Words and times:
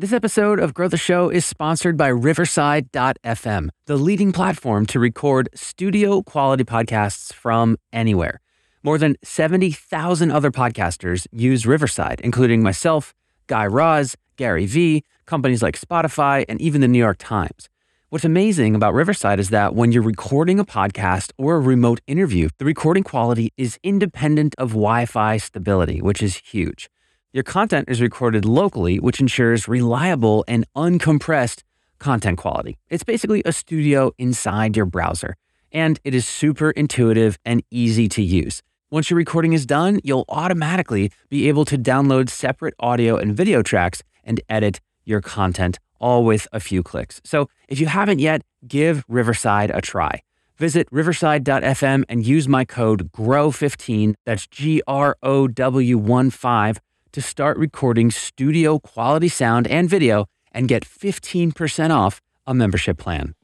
This 0.00 0.14
episode 0.14 0.60
of 0.60 0.72
Grow 0.72 0.88
the 0.88 0.96
Show 0.96 1.28
is 1.28 1.44
sponsored 1.44 1.98
by 1.98 2.08
Riverside.fm, 2.08 3.68
the 3.84 3.98
leading 3.98 4.32
platform 4.32 4.86
to 4.86 4.98
record 4.98 5.50
studio 5.54 6.22
quality 6.22 6.64
podcasts 6.64 7.34
from 7.34 7.76
anywhere. 7.92 8.40
More 8.82 8.96
than 8.96 9.16
70,000 9.22 10.30
other 10.30 10.50
podcasters 10.50 11.26
use 11.32 11.66
Riverside, 11.66 12.18
including 12.24 12.62
myself, 12.62 13.12
Guy 13.46 13.66
Raz, 13.66 14.16
Gary 14.36 14.64
Vee, 14.64 15.04
companies 15.26 15.62
like 15.62 15.78
Spotify, 15.78 16.46
and 16.48 16.58
even 16.62 16.80
the 16.80 16.88
New 16.88 16.98
York 16.98 17.18
Times. 17.18 17.68
What's 18.08 18.24
amazing 18.24 18.74
about 18.74 18.94
Riverside 18.94 19.38
is 19.38 19.50
that 19.50 19.74
when 19.74 19.92
you're 19.92 20.02
recording 20.02 20.58
a 20.58 20.64
podcast 20.64 21.32
or 21.36 21.56
a 21.56 21.60
remote 21.60 22.00
interview, 22.06 22.48
the 22.56 22.64
recording 22.64 23.02
quality 23.02 23.52
is 23.58 23.78
independent 23.82 24.54
of 24.56 24.70
Wi 24.70 25.04
Fi 25.04 25.36
stability, 25.36 26.00
which 26.00 26.22
is 26.22 26.36
huge. 26.36 26.88
Your 27.32 27.44
content 27.44 27.88
is 27.88 28.00
recorded 28.00 28.44
locally, 28.44 28.98
which 28.98 29.20
ensures 29.20 29.68
reliable 29.68 30.44
and 30.48 30.66
uncompressed 30.74 31.62
content 32.00 32.38
quality. 32.38 32.76
It's 32.88 33.04
basically 33.04 33.40
a 33.44 33.52
studio 33.52 34.10
inside 34.18 34.76
your 34.76 34.86
browser, 34.86 35.36
and 35.70 36.00
it 36.02 36.12
is 36.12 36.26
super 36.26 36.72
intuitive 36.72 37.38
and 37.44 37.62
easy 37.70 38.08
to 38.08 38.20
use. 38.20 38.62
Once 38.90 39.10
your 39.10 39.16
recording 39.16 39.52
is 39.52 39.64
done, 39.64 40.00
you'll 40.02 40.24
automatically 40.28 41.12
be 41.28 41.46
able 41.48 41.64
to 41.66 41.78
download 41.78 42.28
separate 42.30 42.74
audio 42.80 43.16
and 43.16 43.36
video 43.36 43.62
tracks 43.62 44.02
and 44.24 44.40
edit 44.48 44.80
your 45.04 45.20
content 45.20 45.78
all 46.00 46.24
with 46.24 46.48
a 46.50 46.58
few 46.58 46.82
clicks. 46.82 47.20
So 47.24 47.48
if 47.68 47.78
you 47.78 47.86
haven't 47.86 48.18
yet, 48.18 48.42
give 48.66 49.04
Riverside 49.06 49.70
a 49.70 49.80
try. 49.80 50.22
Visit 50.58 50.88
riverside.fm 50.90 52.02
and 52.08 52.26
use 52.26 52.48
my 52.48 52.64
code 52.64 53.12
GROW15, 53.12 54.14
that's 54.26 54.48
G 54.48 54.82
R 54.88 55.16
O 55.22 55.46
W 55.46 55.96
1 55.96 56.30
5 56.30 56.80
to 57.12 57.20
start 57.20 57.56
recording 57.58 58.10
studio 58.10 58.78
quality 58.78 59.28
sound 59.28 59.66
and 59.66 59.88
video 59.88 60.26
and 60.52 60.68
get 60.68 60.84
15% 60.84 61.90
off 61.90 62.20
a 62.46 62.54
membership 62.54 62.98
plan. 62.98 63.34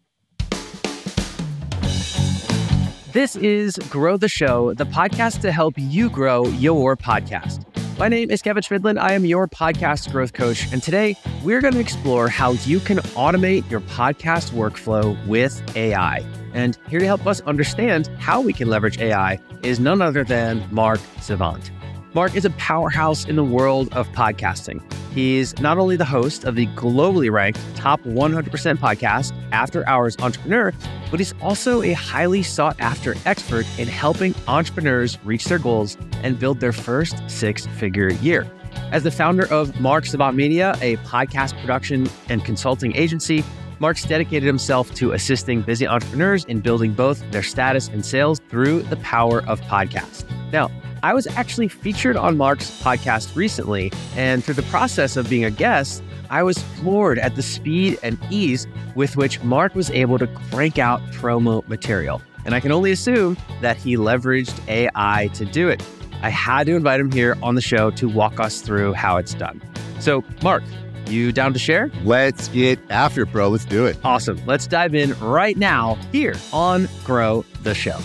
This 3.13 3.35
is 3.37 3.77
Grow 3.89 4.19
the 4.19 4.29
Show, 4.29 4.75
the 4.75 4.85
podcast 4.85 5.41
to 5.41 5.51
help 5.51 5.75
you 5.79 6.11
grow 6.11 6.47
your 6.49 6.97
podcast. 6.97 7.65
My 7.99 8.09
name 8.09 8.31
is 8.31 8.43
Kevin 8.43 8.63
Chemidlin. 8.63 8.99
I 9.01 9.15
am 9.15 9.25
your 9.25 9.49
podcast 9.49 10.13
growth 10.13 10.35
coach. 10.35 10.71
And 10.71 10.83
today 10.83 11.17
we're 11.43 11.63
going 11.63 11.73
to 11.73 11.81
explore 11.81 12.29
how 12.29 12.51
you 12.51 12.79
can 12.79 12.99
automate 12.99 13.71
your 13.71 13.81
podcast 13.81 14.51
workflow 14.51 15.17
with 15.27 15.63
AI. 15.75 16.23
And 16.53 16.79
here 16.91 17.01
to 17.01 17.07
help 17.07 17.27
us 17.27 17.41
understand 17.43 18.09
how 18.19 18.43
we 18.43 18.53
can 18.53 18.69
leverage 18.69 18.99
AI 18.99 19.41
is 19.63 19.81
none 19.81 20.03
other 20.03 20.23
than 20.23 20.63
Mark 20.71 21.01
Savant. 21.23 21.71
Mark 22.17 22.35
is 22.35 22.47
a 22.47 22.51
powerhouse 22.53 23.27
in 23.27 23.37
the 23.37 23.45
world 23.45 23.93
of 23.93 24.09
podcasting. 24.13 24.81
He's 25.13 25.59
not 25.61 25.77
only 25.77 25.97
the 25.97 26.07
host 26.07 26.45
of 26.45 26.55
the 26.55 26.67
globally 26.69 27.31
ranked 27.31 27.61
top 27.75 28.01
100% 28.05 28.79
podcast, 28.79 29.35
After 29.53 29.87
Hours 29.87 30.17
Entrepreneur, 30.21 30.73
but 31.11 31.21
he's 31.21 31.35
also 31.43 31.83
a 31.83 31.93
highly 31.93 32.43
sought 32.43 32.81
after 32.81 33.17
expert 33.27 33.67
in 33.79 33.87
helping 33.87 34.35
entrepreneurs 34.49 35.19
reach 35.27 35.45
their 35.45 35.59
goals 35.59 35.99
and 36.23 36.39
build 36.39 36.59
their 36.59 36.73
first 36.73 37.19
six 37.29 37.67
figure 37.67 38.09
year. 38.09 38.51
As 38.93 39.03
the 39.03 39.11
founder 39.11 39.45
of 39.53 39.79
Mark 39.79 40.07
Savant 40.07 40.39
Media, 40.39 40.75
a 40.81 40.97
podcast 40.99 41.61
production 41.61 42.09
and 42.31 42.43
consulting 42.47 42.97
agency, 42.97 43.45
Mark's 43.79 44.07
dedicated 44.07 44.47
himself 44.47 44.95
to 44.95 45.13
assisting 45.13 45.61
busy 45.61 45.87
entrepreneurs 45.87 46.47
in 46.47 46.61
building 46.61 46.95
both 46.95 47.31
their 47.31 47.43
status 47.43 47.89
and 47.89 48.07
sales 48.07 48.41
through 48.49 48.85
the 48.85 48.97
power 48.97 49.43
of 49.47 49.61
podcast. 49.61 50.25
Now, 50.51 50.71
I 51.07 51.15
was 51.15 51.29
actually 51.29 51.69
featured 51.69 52.17
on 52.17 52.37
Mark's 52.37 52.69
podcast 52.83 53.37
recently, 53.37 53.93
and 54.17 54.43
through 54.43 54.55
the 54.55 54.63
process 54.63 55.17
of 55.17 55.31
being 55.31 55.45
a 55.45 55.53
guest, 55.53 56.03
I 56.31 56.43
was 56.43 56.59
floored 56.59 57.21
at 57.21 57.37
the 57.37 57.45
speed 57.45 58.01
and 58.03 58.19
ease 58.29 58.67
with 58.97 59.17
which 59.17 59.41
Mark 59.45 59.77
was 59.77 59.89
able 59.91 60.19
to 60.19 60.27
crank 60.27 60.81
out 60.81 61.01
promo 61.13 61.65
material. 61.69 62.21
And 62.45 62.57
I 62.57 62.59
can 62.59 62.73
only 62.73 62.91
assume 62.91 63.37
that 63.61 63.77
he 63.77 63.97
leveraged 63.97 64.59
AI 64.67 65.29
to 65.35 65.45
do 65.45 65.69
it. 65.69 65.81
I 66.23 66.29
had 66.29 66.67
to 66.67 66.75
invite 66.75 66.99
him 66.99 67.13
here 67.13 67.37
on 67.41 67.55
the 67.55 67.61
show 67.61 67.93
to 67.93 68.09
walk 68.09 68.41
us 68.41 68.61
through 68.61 68.95
how 68.95 69.17
it's 69.17 69.35
done. 69.35 69.63
So, 70.01 70.25
Mark, 70.43 70.65
you 71.07 71.31
down 71.31 71.53
to 71.53 71.59
share? 71.61 71.89
Let's 72.03 72.49
get 72.49 72.81
after 72.91 73.23
it, 73.23 73.31
bro. 73.31 73.49
Let's 73.49 73.65
do 73.65 73.87
it. 73.87 73.97
Awesome. 74.03 74.43
Let's 74.45 74.67
dive 74.67 74.97
in 74.97 75.17
right 75.21 75.57
now 75.57 75.99
here 76.11 76.35
on 76.53 76.89
Grow 77.05 77.45
the 77.63 77.75
Show. 77.75 78.01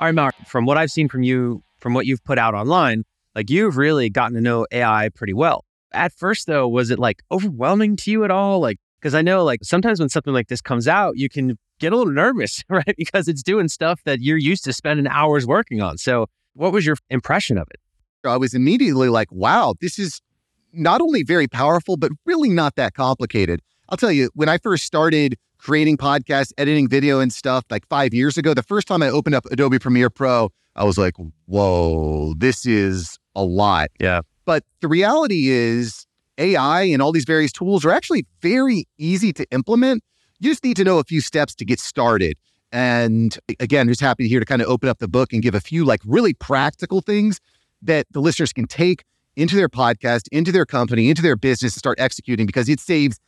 All 0.00 0.06
right, 0.06 0.14
Mark, 0.14 0.36
from 0.48 0.66
what 0.66 0.78
I've 0.78 0.90
seen 0.90 1.08
from 1.08 1.22
you, 1.22 1.62
from 1.78 1.94
what 1.94 2.06
you've 2.06 2.24
put 2.24 2.38
out 2.38 2.54
online, 2.54 3.04
like 3.34 3.50
you've 3.50 3.76
really 3.76 4.10
gotten 4.10 4.34
to 4.34 4.40
know 4.40 4.66
AI 4.72 5.10
pretty 5.14 5.34
well. 5.34 5.64
At 5.92 6.12
first, 6.12 6.46
though, 6.46 6.68
was 6.68 6.90
it 6.90 6.98
like 6.98 7.22
overwhelming 7.30 7.96
to 7.96 8.10
you 8.10 8.24
at 8.24 8.30
all? 8.30 8.60
Like, 8.60 8.78
because 9.00 9.14
I 9.14 9.22
know 9.22 9.44
like 9.44 9.60
sometimes 9.62 10.00
when 10.00 10.08
something 10.08 10.32
like 10.32 10.48
this 10.48 10.60
comes 10.60 10.88
out, 10.88 11.16
you 11.16 11.28
can 11.28 11.56
get 11.78 11.92
a 11.92 11.96
little 11.96 12.12
nervous, 12.12 12.64
right? 12.68 12.94
Because 12.96 13.28
it's 13.28 13.42
doing 13.42 13.68
stuff 13.68 14.00
that 14.04 14.20
you're 14.20 14.36
used 14.36 14.64
to 14.64 14.72
spending 14.72 15.06
hours 15.06 15.46
working 15.46 15.80
on. 15.80 15.98
So, 15.98 16.26
what 16.54 16.72
was 16.72 16.84
your 16.84 16.96
impression 17.10 17.56
of 17.56 17.68
it? 17.70 17.80
I 18.24 18.36
was 18.36 18.52
immediately 18.52 19.08
like, 19.08 19.30
wow, 19.30 19.74
this 19.80 19.98
is 19.98 20.20
not 20.72 21.00
only 21.00 21.22
very 21.22 21.46
powerful, 21.46 21.96
but 21.96 22.10
really 22.26 22.50
not 22.50 22.74
that 22.76 22.94
complicated. 22.94 23.60
I'll 23.88 23.96
tell 23.96 24.12
you, 24.12 24.30
when 24.34 24.48
I 24.48 24.58
first 24.58 24.84
started 24.84 25.36
creating 25.58 25.96
podcasts, 25.96 26.52
editing 26.58 26.88
video 26.88 27.20
and 27.20 27.32
stuff 27.32 27.64
like 27.70 27.86
five 27.88 28.14
years 28.14 28.38
ago. 28.38 28.54
The 28.54 28.62
first 28.62 28.88
time 28.88 29.02
I 29.02 29.08
opened 29.08 29.34
up 29.34 29.44
Adobe 29.46 29.78
Premiere 29.78 30.10
Pro, 30.10 30.50
I 30.76 30.84
was 30.84 30.96
like, 30.96 31.14
whoa, 31.46 32.34
this 32.36 32.64
is 32.64 33.18
a 33.34 33.42
lot. 33.42 33.90
Yeah. 34.00 34.20
But 34.44 34.64
the 34.80 34.88
reality 34.88 35.48
is, 35.48 36.06
AI 36.38 36.82
and 36.82 37.02
all 37.02 37.12
these 37.12 37.24
various 37.24 37.52
tools 37.52 37.84
are 37.84 37.90
actually 37.90 38.24
very 38.40 38.86
easy 38.96 39.32
to 39.32 39.44
implement. 39.50 40.02
You 40.38 40.50
just 40.50 40.64
need 40.64 40.76
to 40.76 40.84
know 40.84 40.98
a 40.98 41.04
few 41.04 41.20
steps 41.20 41.54
to 41.56 41.64
get 41.64 41.80
started. 41.80 42.38
And 42.70 43.36
again, 43.60 43.88
just 43.88 44.00
happy 44.00 44.28
here 44.28 44.40
to 44.40 44.46
kind 44.46 44.62
of 44.62 44.68
open 44.68 44.88
up 44.88 44.98
the 44.98 45.08
book 45.08 45.32
and 45.32 45.42
give 45.42 45.54
a 45.54 45.60
few 45.60 45.84
like 45.84 46.00
really 46.06 46.34
practical 46.34 47.00
things 47.00 47.40
that 47.82 48.06
the 48.12 48.20
listeners 48.20 48.52
can 48.52 48.66
take 48.66 49.04
into 49.36 49.56
their 49.56 49.68
podcast, 49.68 50.28
into 50.32 50.52
their 50.52 50.66
company, 50.66 51.10
into 51.10 51.22
their 51.22 51.36
business 51.36 51.74
and 51.74 51.78
start 51.78 51.98
executing 52.00 52.46
because 52.46 52.68
it 52.68 52.80
saves 52.80 53.18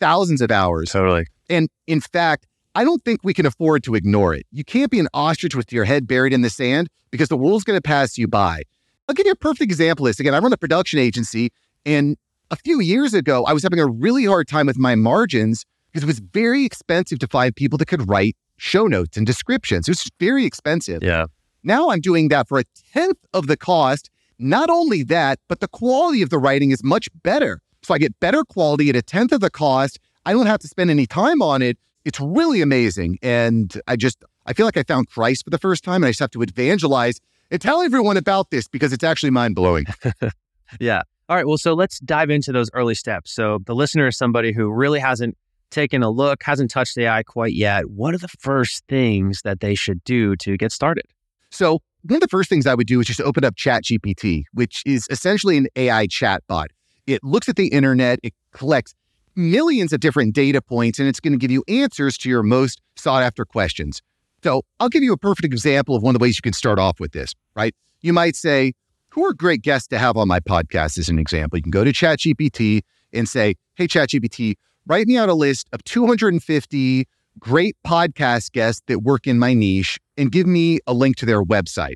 thousands 0.00 0.40
of 0.40 0.50
hours. 0.50 0.90
Totally. 0.90 1.26
And 1.48 1.68
in 1.86 2.00
fact, 2.00 2.46
I 2.74 2.84
don't 2.84 3.04
think 3.04 3.20
we 3.24 3.34
can 3.34 3.46
afford 3.46 3.82
to 3.84 3.94
ignore 3.94 4.34
it. 4.34 4.46
You 4.52 4.64
can't 4.64 4.90
be 4.90 5.00
an 5.00 5.08
ostrich 5.14 5.54
with 5.54 5.72
your 5.72 5.84
head 5.84 6.06
buried 6.06 6.32
in 6.32 6.42
the 6.42 6.50
sand 6.50 6.88
because 7.10 7.28
the 7.28 7.36
world's 7.36 7.64
going 7.64 7.76
to 7.76 7.82
pass 7.82 8.18
you 8.18 8.28
by. 8.28 8.62
I'll 9.08 9.14
give 9.14 9.26
you 9.26 9.32
a 9.32 9.36
perfect 9.36 9.62
example 9.62 10.06
of 10.06 10.10
this. 10.10 10.20
Again, 10.20 10.34
I 10.34 10.38
run 10.38 10.52
a 10.52 10.56
production 10.58 10.98
agency, 10.98 11.50
and 11.86 12.16
a 12.50 12.56
few 12.56 12.80
years 12.80 13.14
ago, 13.14 13.44
I 13.44 13.52
was 13.52 13.62
having 13.62 13.80
a 13.80 13.86
really 13.86 14.24
hard 14.26 14.48
time 14.48 14.66
with 14.66 14.78
my 14.78 14.94
margins 14.94 15.64
because 15.90 16.02
it 16.02 16.06
was 16.06 16.18
very 16.18 16.64
expensive 16.64 17.18
to 17.20 17.26
find 17.26 17.56
people 17.56 17.78
that 17.78 17.86
could 17.86 18.08
write 18.08 18.36
show 18.58 18.86
notes 18.86 19.16
and 19.16 19.26
descriptions. 19.26 19.88
It 19.88 19.92
was 19.92 20.08
very 20.20 20.44
expensive. 20.44 21.02
Yeah. 21.02 21.26
Now 21.62 21.90
I'm 21.90 22.00
doing 22.00 22.28
that 22.28 22.48
for 22.48 22.58
a 22.58 22.64
tenth 22.92 23.18
of 23.32 23.46
the 23.46 23.56
cost. 23.56 24.10
Not 24.38 24.70
only 24.70 25.02
that, 25.04 25.40
but 25.48 25.60
the 25.60 25.68
quality 25.68 26.22
of 26.22 26.30
the 26.30 26.38
writing 26.38 26.70
is 26.70 26.84
much 26.84 27.08
better. 27.22 27.60
So 27.88 27.94
I 27.94 27.98
get 27.98 28.20
better 28.20 28.44
quality 28.44 28.90
at 28.90 28.96
a 28.96 29.02
tenth 29.02 29.32
of 29.32 29.40
the 29.40 29.50
cost 29.50 29.98
I 30.28 30.32
don't 30.32 30.44
have 30.44 30.60
to 30.60 30.68
spend 30.68 30.90
any 30.90 31.06
time 31.06 31.40
on 31.40 31.62
it. 31.62 31.78
It's 32.04 32.20
really 32.20 32.60
amazing. 32.60 33.18
And 33.22 33.80
I 33.86 33.96
just, 33.96 34.22
I 34.44 34.52
feel 34.52 34.66
like 34.66 34.76
I 34.76 34.82
found 34.82 35.08
Christ 35.08 35.44
for 35.44 35.48
the 35.48 35.56
first 35.56 35.84
time 35.84 36.02
and 36.02 36.04
I 36.04 36.10
just 36.10 36.20
have 36.20 36.30
to 36.32 36.42
evangelize 36.42 37.18
and 37.50 37.62
tell 37.62 37.80
everyone 37.80 38.18
about 38.18 38.50
this 38.50 38.68
because 38.68 38.92
it's 38.92 39.04
actually 39.04 39.30
mind 39.30 39.54
blowing. 39.54 39.86
yeah. 40.80 41.00
All 41.30 41.36
right. 41.36 41.46
Well, 41.46 41.56
so 41.56 41.72
let's 41.72 41.98
dive 42.00 42.28
into 42.28 42.52
those 42.52 42.68
early 42.74 42.94
steps. 42.94 43.32
So 43.32 43.60
the 43.64 43.74
listener 43.74 44.06
is 44.06 44.18
somebody 44.18 44.52
who 44.52 44.70
really 44.70 45.00
hasn't 45.00 45.34
taken 45.70 46.02
a 46.02 46.10
look, 46.10 46.42
hasn't 46.42 46.70
touched 46.70 46.98
AI 46.98 47.22
quite 47.22 47.54
yet. 47.54 47.88
What 47.88 48.12
are 48.12 48.18
the 48.18 48.28
first 48.38 48.84
things 48.90 49.40
that 49.44 49.60
they 49.60 49.74
should 49.74 50.04
do 50.04 50.36
to 50.36 50.58
get 50.58 50.72
started? 50.72 51.06
So 51.50 51.80
one 52.02 52.16
of 52.16 52.20
the 52.20 52.28
first 52.28 52.50
things 52.50 52.66
I 52.66 52.74
would 52.74 52.86
do 52.86 53.00
is 53.00 53.06
just 53.06 53.22
open 53.22 53.44
up 53.44 53.54
ChatGPT, 53.54 54.44
which 54.52 54.82
is 54.84 55.06
essentially 55.10 55.56
an 55.56 55.68
AI 55.74 56.06
chatbot. 56.06 56.66
It 57.08 57.24
looks 57.24 57.48
at 57.48 57.56
the 57.56 57.68
internet, 57.68 58.18
it 58.22 58.34
collects 58.52 58.92
millions 59.34 59.94
of 59.94 60.00
different 60.00 60.34
data 60.34 60.60
points, 60.60 60.98
and 60.98 61.08
it's 61.08 61.20
going 61.20 61.32
to 61.32 61.38
give 61.38 61.50
you 61.50 61.64
answers 61.66 62.18
to 62.18 62.28
your 62.28 62.42
most 62.42 62.82
sought 62.96 63.22
after 63.22 63.46
questions. 63.46 64.02
So 64.44 64.60
I'll 64.78 64.90
give 64.90 65.02
you 65.02 65.14
a 65.14 65.16
perfect 65.16 65.46
example 65.46 65.96
of 65.96 66.02
one 66.02 66.14
of 66.14 66.18
the 66.18 66.22
ways 66.22 66.36
you 66.36 66.42
can 66.42 66.52
start 66.52 66.78
off 66.78 67.00
with 67.00 67.12
this, 67.12 67.34
right? 67.56 67.74
You 68.02 68.12
might 68.12 68.36
say, 68.36 68.74
who 69.08 69.24
are 69.24 69.32
great 69.32 69.62
guests 69.62 69.88
to 69.88 69.98
have 69.98 70.18
on 70.18 70.28
my 70.28 70.38
podcast 70.38 70.98
as 70.98 71.08
an 71.08 71.18
example? 71.18 71.56
You 71.56 71.62
can 71.62 71.70
go 71.70 71.82
to 71.82 71.92
ChatGPT 71.92 72.82
and 73.14 73.26
say, 73.26 73.54
hey, 73.76 73.88
ChatGPT, 73.88 74.56
write 74.86 75.06
me 75.06 75.16
out 75.16 75.30
a 75.30 75.34
list 75.34 75.66
of 75.72 75.82
250 75.84 77.08
great 77.38 77.74
podcast 77.86 78.52
guests 78.52 78.82
that 78.86 78.98
work 78.98 79.26
in 79.26 79.38
my 79.38 79.54
niche 79.54 79.98
and 80.18 80.30
give 80.30 80.46
me 80.46 80.80
a 80.86 80.92
link 80.92 81.16
to 81.16 81.26
their 81.26 81.42
website. 81.42 81.94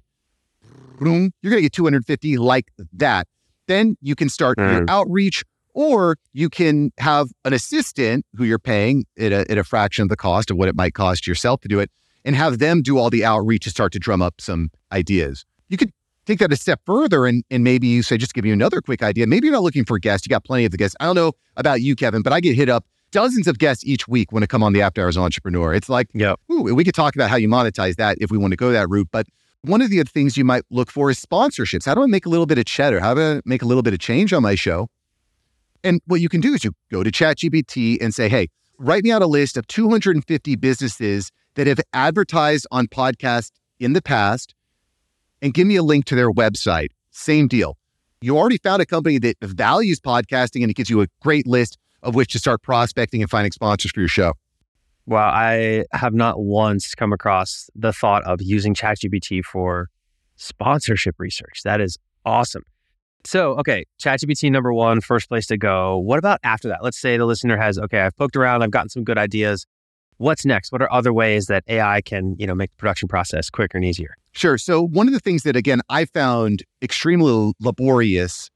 You're 1.00 1.10
going 1.10 1.32
to 1.42 1.60
get 1.60 1.72
250 1.72 2.38
like 2.38 2.72
that. 2.94 3.26
Then 3.68 3.96
you 4.00 4.14
can 4.14 4.28
start 4.28 4.58
mm. 4.58 4.70
your 4.70 4.84
outreach 4.88 5.44
or 5.74 6.16
you 6.32 6.48
can 6.48 6.92
have 6.98 7.28
an 7.44 7.52
assistant 7.52 8.26
who 8.36 8.44
you're 8.44 8.58
paying 8.58 9.04
at 9.18 9.32
a, 9.32 9.50
at 9.50 9.58
a 9.58 9.64
fraction 9.64 10.02
of 10.02 10.08
the 10.08 10.16
cost 10.16 10.50
of 10.50 10.56
what 10.56 10.68
it 10.68 10.74
might 10.74 10.94
cost 10.94 11.26
yourself 11.26 11.60
to 11.62 11.68
do 11.68 11.80
it 11.80 11.90
and 12.24 12.36
have 12.36 12.58
them 12.58 12.82
do 12.82 12.98
all 12.98 13.10
the 13.10 13.24
outreach 13.24 13.64
to 13.64 13.70
start 13.70 13.92
to 13.92 13.98
drum 13.98 14.22
up 14.22 14.40
some 14.40 14.70
ideas. 14.92 15.44
You 15.68 15.76
could 15.76 15.92
take 16.26 16.38
that 16.38 16.52
a 16.52 16.56
step 16.56 16.80
further 16.86 17.26
and, 17.26 17.44
and 17.50 17.64
maybe 17.64 17.86
you 17.86 18.02
say, 18.02 18.16
just 18.16 18.34
give 18.34 18.44
you 18.44 18.52
another 18.52 18.80
quick 18.80 19.02
idea. 19.02 19.26
Maybe 19.26 19.46
you're 19.46 19.54
not 19.54 19.62
looking 19.62 19.84
for 19.84 19.98
guests. 19.98 20.26
You 20.26 20.30
got 20.30 20.44
plenty 20.44 20.64
of 20.64 20.70
the 20.70 20.76
guests. 20.76 20.96
I 21.00 21.06
don't 21.06 21.16
know 21.16 21.32
about 21.56 21.80
you, 21.80 21.96
Kevin, 21.96 22.22
but 22.22 22.32
I 22.32 22.40
get 22.40 22.54
hit 22.54 22.68
up 22.68 22.84
dozens 23.10 23.46
of 23.46 23.58
guests 23.58 23.84
each 23.84 24.08
week 24.08 24.32
when 24.32 24.42
I 24.42 24.46
come 24.46 24.62
on 24.62 24.72
the 24.72 24.82
After 24.82 25.02
Hours 25.02 25.16
Entrepreneur. 25.16 25.74
It's 25.74 25.88
like, 25.88 26.08
yeah, 26.14 26.34
we 26.48 26.84
could 26.84 26.94
talk 26.94 27.14
about 27.14 27.30
how 27.30 27.36
you 27.36 27.48
monetize 27.48 27.96
that 27.96 28.18
if 28.20 28.30
we 28.30 28.38
want 28.38 28.52
to 28.52 28.56
go 28.56 28.72
that 28.72 28.88
route. 28.88 29.08
But 29.10 29.26
one 29.62 29.80
of 29.80 29.90
the 29.90 30.00
other 30.00 30.10
things 30.10 30.36
you 30.36 30.44
might 30.44 30.64
look 30.70 30.90
for 30.90 31.10
is 31.10 31.24
sponsorships. 31.24 31.86
How 31.86 31.94
do 31.94 32.02
I 32.02 32.06
make 32.06 32.26
a 32.26 32.28
little 32.28 32.46
bit 32.46 32.58
of 32.58 32.64
cheddar? 32.64 33.00
How 33.00 33.14
do 33.14 33.20
I 33.20 33.40
make 33.44 33.62
a 33.62 33.64
little 33.64 33.82
bit 33.82 33.92
of 33.92 34.00
change 34.00 34.32
on 34.32 34.42
my 34.42 34.54
show? 34.54 34.88
And 35.84 36.00
what 36.06 36.20
you 36.20 36.28
can 36.28 36.40
do 36.40 36.54
is 36.54 36.64
you 36.64 36.72
go 36.90 37.02
to 37.02 37.10
ChatGPT 37.10 37.98
and 38.00 38.14
say, 38.14 38.28
hey, 38.28 38.48
write 38.78 39.04
me 39.04 39.12
out 39.12 39.22
a 39.22 39.26
list 39.26 39.56
of 39.56 39.66
250 39.68 40.56
businesses 40.56 41.30
that 41.54 41.66
have 41.66 41.80
advertised 41.92 42.66
on 42.70 42.86
podcasts 42.86 43.52
in 43.78 43.92
the 43.92 44.02
past 44.02 44.54
and 45.40 45.54
give 45.54 45.66
me 45.66 45.76
a 45.76 45.82
link 45.82 46.04
to 46.06 46.14
their 46.14 46.30
website. 46.30 46.88
Same 47.10 47.48
deal. 47.48 47.76
You 48.20 48.38
already 48.38 48.58
found 48.58 48.82
a 48.82 48.86
company 48.86 49.18
that 49.18 49.36
values 49.42 50.00
podcasting 50.00 50.62
and 50.62 50.70
it 50.70 50.74
gives 50.74 50.88
you 50.90 51.02
a 51.02 51.06
great 51.20 51.46
list 51.46 51.78
of 52.02 52.14
which 52.14 52.32
to 52.32 52.38
start 52.38 52.62
prospecting 52.62 53.20
and 53.20 53.30
finding 53.30 53.52
sponsors 53.52 53.92
for 53.92 54.00
your 54.00 54.08
show. 54.08 54.32
Well, 55.06 55.28
I 55.28 55.84
have 55.92 56.14
not 56.14 56.40
once 56.40 56.94
come 56.94 57.12
across 57.12 57.68
the 57.74 57.92
thought 57.92 58.22
of 58.24 58.40
using 58.40 58.74
ChatGPT 58.74 59.44
for 59.44 59.88
sponsorship 60.36 61.16
research. 61.18 61.62
That 61.64 61.80
is 61.80 61.98
awesome. 62.24 62.62
So, 63.24 63.52
okay, 63.58 63.84
ChatGPT 64.00 64.50
number 64.50 64.72
one, 64.72 65.00
first 65.00 65.28
place 65.28 65.46
to 65.46 65.56
go. 65.56 65.98
What 65.98 66.18
about 66.18 66.40
after 66.42 66.68
that? 66.68 66.82
Let's 66.82 67.00
say 67.00 67.16
the 67.16 67.26
listener 67.26 67.56
has, 67.56 67.78
okay, 67.78 68.00
I've 68.00 68.16
poked 68.16 68.36
around, 68.36 68.62
I've 68.62 68.70
gotten 68.70 68.88
some 68.88 69.04
good 69.04 69.18
ideas. 69.18 69.66
What's 70.18 70.44
next? 70.44 70.72
What 70.72 70.82
are 70.82 70.92
other 70.92 71.12
ways 71.12 71.46
that 71.46 71.64
AI 71.68 72.00
can, 72.00 72.36
you 72.38 72.46
know, 72.46 72.54
make 72.54 72.70
the 72.70 72.76
production 72.76 73.08
process 73.08 73.50
quicker 73.50 73.78
and 73.78 73.84
easier? 73.84 74.14
Sure. 74.32 74.56
So 74.58 74.82
one 74.82 75.06
of 75.06 75.12
the 75.12 75.20
things 75.20 75.42
that 75.42 75.56
again 75.56 75.80
I 75.88 76.04
found 76.04 76.62
extremely 76.80 77.52
laborious 77.60 78.50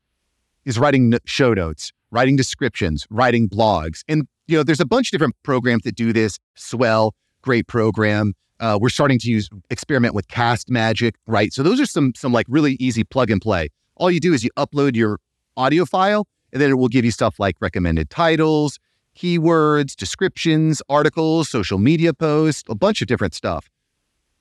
is 0.65 0.79
writing 0.79 1.15
show 1.27 1.55
notes, 1.55 1.93
writing 2.11 2.37
descriptions, 2.37 3.07
writing 3.11 3.49
blogs, 3.49 4.03
and 4.09 4.27
you 4.47 4.57
know, 4.57 4.63
there's 4.63 4.81
a 4.81 4.87
bunch 4.87 5.09
of 5.09 5.13
different 5.13 5.35
programs 5.43 5.83
that 5.83 5.95
do 5.95 6.13
this. 6.13 6.39
Swell, 6.55 7.15
great 7.43 7.67
program. 7.67 8.35
Uh, 8.59 8.79
we're 8.81 8.89
starting 8.89 9.19
to 9.19 9.31
use 9.31 9.51
experiment 9.71 10.15
with 10.15 10.29
Castmagic, 10.29 11.13
right? 11.27 11.53
So 11.53 11.63
those 11.63 11.81
are 11.81 11.87
some 11.87 12.13
some 12.17 12.33
like 12.33 12.47
really 12.49 12.77
easy 12.81 13.05
plug 13.05 13.31
and 13.31 13.41
play. 13.41 13.69
All 13.97 14.11
you 14.11 14.21
do 14.21 14.33
is 14.33 14.43
you 14.45 14.51
upload 14.57 14.97
your 14.97 15.19
audio 15.57 15.85
file, 15.85 16.27
and 16.53 16.61
then 16.61 16.71
it 16.71 16.75
will 16.75 16.89
give 16.89 17.05
you 17.05 17.11
stuff 17.11 17.39
like 17.39 17.57
recommended 17.61 18.09
titles, 18.09 18.79
keywords, 19.17 19.95
descriptions, 19.95 20.81
articles, 20.89 21.49
social 21.49 21.79
media 21.79 22.15
posts, 22.15 22.65
a 22.69 22.75
bunch 22.75 23.03
of 23.03 23.09
different 23.09 23.35
stuff. 23.35 23.69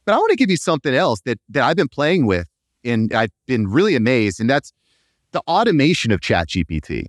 But 0.06 0.14
I 0.14 0.18
want 0.18 0.30
to 0.30 0.38
give 0.38 0.50
you 0.50 0.58
something 0.58 0.94
else 0.94 1.22
that 1.22 1.40
that 1.50 1.64
I've 1.64 1.78
been 1.78 1.90
playing 1.90 2.26
with 2.26 2.48
and 2.86 3.12
I've 3.14 3.32
been 3.48 3.68
really 3.68 3.96
amazed, 3.96 4.40
and 4.40 4.50
that's 4.50 4.72
the 5.32 5.42
automation 5.48 6.12
of 6.12 6.22
ChatGPT. 6.22 7.06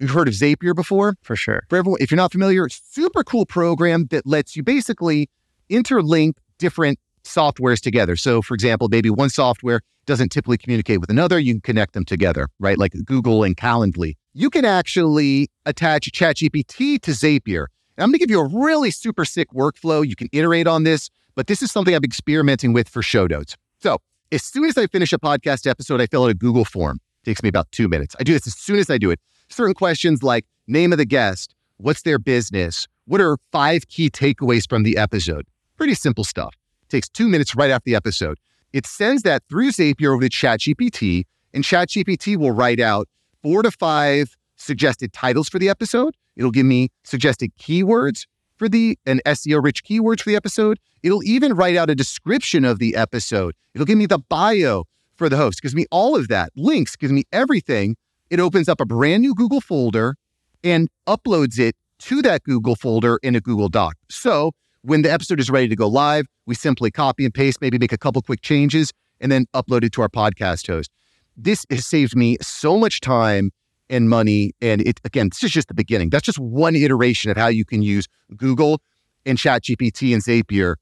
You've 0.00 0.10
heard 0.10 0.28
of 0.28 0.34
Zapier 0.34 0.74
before? 0.74 1.14
For 1.22 1.36
sure. 1.36 1.62
For 1.68 1.76
everyone, 1.76 2.00
if 2.00 2.10
you're 2.10 2.16
not 2.16 2.32
familiar, 2.32 2.64
it's 2.64 2.80
super 2.90 3.22
cool 3.22 3.44
program 3.44 4.06
that 4.06 4.26
lets 4.26 4.56
you 4.56 4.62
basically 4.62 5.28
interlink 5.68 6.32
different 6.58 6.98
softwares 7.22 7.80
together. 7.80 8.16
So, 8.16 8.40
for 8.40 8.54
example, 8.54 8.88
maybe 8.88 9.10
one 9.10 9.28
software 9.28 9.82
doesn't 10.06 10.30
typically 10.30 10.56
communicate 10.56 11.02
with 11.02 11.10
another, 11.10 11.38
you 11.38 11.52
can 11.52 11.60
connect 11.60 11.92
them 11.92 12.06
together, 12.06 12.48
right? 12.58 12.78
Like 12.78 12.92
Google 13.04 13.44
and 13.44 13.54
Calendly. 13.58 14.14
You 14.32 14.48
can 14.48 14.64
actually 14.64 15.50
attach 15.66 16.10
ChatGPT 16.10 16.98
to 17.02 17.10
Zapier. 17.10 17.66
And 17.98 18.04
I'm 18.04 18.08
going 18.08 18.14
to 18.14 18.18
give 18.20 18.30
you 18.30 18.40
a 18.40 18.48
really 18.48 18.90
super 18.90 19.26
sick 19.26 19.50
workflow. 19.50 20.06
You 20.06 20.16
can 20.16 20.28
iterate 20.32 20.66
on 20.66 20.84
this, 20.84 21.10
but 21.34 21.46
this 21.46 21.60
is 21.60 21.70
something 21.70 21.94
I'm 21.94 22.04
experimenting 22.04 22.72
with 22.72 22.88
for 22.88 23.02
show 23.02 23.26
notes. 23.26 23.54
So, 23.82 23.98
as 24.32 24.42
soon 24.42 24.64
as 24.64 24.78
I 24.78 24.86
finish 24.86 25.12
a 25.12 25.18
podcast 25.18 25.66
episode, 25.66 26.00
I 26.00 26.06
fill 26.06 26.24
out 26.24 26.30
a 26.30 26.34
Google 26.34 26.64
form. 26.64 27.00
It 27.22 27.28
takes 27.28 27.42
me 27.42 27.50
about 27.50 27.70
two 27.70 27.86
minutes. 27.86 28.16
I 28.18 28.22
do 28.22 28.32
this 28.32 28.46
as 28.46 28.54
soon 28.54 28.78
as 28.78 28.88
I 28.88 28.96
do 28.96 29.10
it. 29.10 29.20
Certain 29.50 29.74
questions 29.74 30.22
like 30.22 30.46
name 30.68 30.92
of 30.92 30.98
the 30.98 31.04
guest, 31.04 31.54
what's 31.78 32.02
their 32.02 32.20
business, 32.20 32.86
what 33.06 33.20
are 33.20 33.36
five 33.50 33.88
key 33.88 34.08
takeaways 34.08 34.68
from 34.68 34.84
the 34.84 34.96
episode? 34.96 35.44
Pretty 35.76 35.94
simple 35.94 36.22
stuff. 36.22 36.54
It 36.82 36.88
takes 36.88 37.08
two 37.08 37.28
minutes 37.28 37.56
right 37.56 37.70
after 37.70 37.90
the 37.90 37.96
episode. 37.96 38.38
It 38.72 38.86
sends 38.86 39.22
that 39.22 39.42
through 39.48 39.72
Zapier 39.72 40.14
over 40.14 40.28
to 40.28 40.28
ChatGPT, 40.28 41.24
and 41.52 41.64
ChatGPT 41.64 42.36
will 42.36 42.52
write 42.52 42.78
out 42.78 43.08
four 43.42 43.62
to 43.62 43.72
five 43.72 44.36
suggested 44.54 45.12
titles 45.12 45.48
for 45.48 45.58
the 45.58 45.68
episode. 45.68 46.14
It'll 46.36 46.52
give 46.52 46.66
me 46.66 46.90
suggested 47.02 47.50
keywords 47.58 48.26
for 48.56 48.68
the 48.68 48.96
and 49.04 49.20
SEO 49.26 49.64
rich 49.64 49.82
keywords 49.82 50.20
for 50.20 50.30
the 50.30 50.36
episode. 50.36 50.78
It'll 51.02 51.24
even 51.24 51.54
write 51.54 51.74
out 51.74 51.90
a 51.90 51.96
description 51.96 52.64
of 52.64 52.78
the 52.78 52.94
episode. 52.94 53.54
It'll 53.74 53.86
give 53.86 53.98
me 53.98 54.06
the 54.06 54.18
bio 54.18 54.84
for 55.16 55.28
the 55.28 55.36
host, 55.36 55.60
gives 55.60 55.74
me 55.74 55.86
all 55.90 56.14
of 56.14 56.28
that, 56.28 56.52
links, 56.56 56.94
gives 56.94 57.12
me 57.12 57.24
everything. 57.32 57.96
It 58.30 58.40
opens 58.40 58.68
up 58.68 58.80
a 58.80 58.86
brand 58.86 59.22
new 59.22 59.34
Google 59.34 59.60
folder 59.60 60.16
and 60.62 60.88
uploads 61.08 61.58
it 61.58 61.74
to 62.00 62.22
that 62.22 62.44
Google 62.44 62.76
folder 62.76 63.18
in 63.22 63.34
a 63.34 63.40
Google 63.40 63.68
Doc. 63.68 63.96
So 64.08 64.52
when 64.82 65.02
the 65.02 65.12
episode 65.12 65.40
is 65.40 65.50
ready 65.50 65.68
to 65.68 65.76
go 65.76 65.88
live, 65.88 66.26
we 66.46 66.54
simply 66.54 66.90
copy 66.90 67.24
and 67.24 67.34
paste, 67.34 67.60
maybe 67.60 67.78
make 67.78 67.92
a 67.92 67.98
couple 67.98 68.22
quick 68.22 68.40
changes, 68.40 68.92
and 69.20 69.30
then 69.30 69.46
upload 69.54 69.84
it 69.84 69.92
to 69.92 70.02
our 70.02 70.08
podcast 70.08 70.66
host. 70.66 70.90
This 71.36 71.66
has 71.70 71.86
saved 71.86 72.16
me 72.16 72.36
so 72.40 72.78
much 72.78 73.00
time 73.00 73.50
and 73.88 74.08
money. 74.08 74.52
And 74.60 74.80
it 74.82 75.00
again, 75.04 75.28
this 75.30 75.42
is 75.42 75.50
just 75.50 75.68
the 75.68 75.74
beginning. 75.74 76.10
That's 76.10 76.24
just 76.24 76.38
one 76.38 76.76
iteration 76.76 77.30
of 77.30 77.36
how 77.36 77.48
you 77.48 77.64
can 77.64 77.82
use 77.82 78.06
Google 78.36 78.80
and 79.26 79.36
ChatGPT 79.36 80.14
and 80.14 80.22
Zapier 80.22 80.76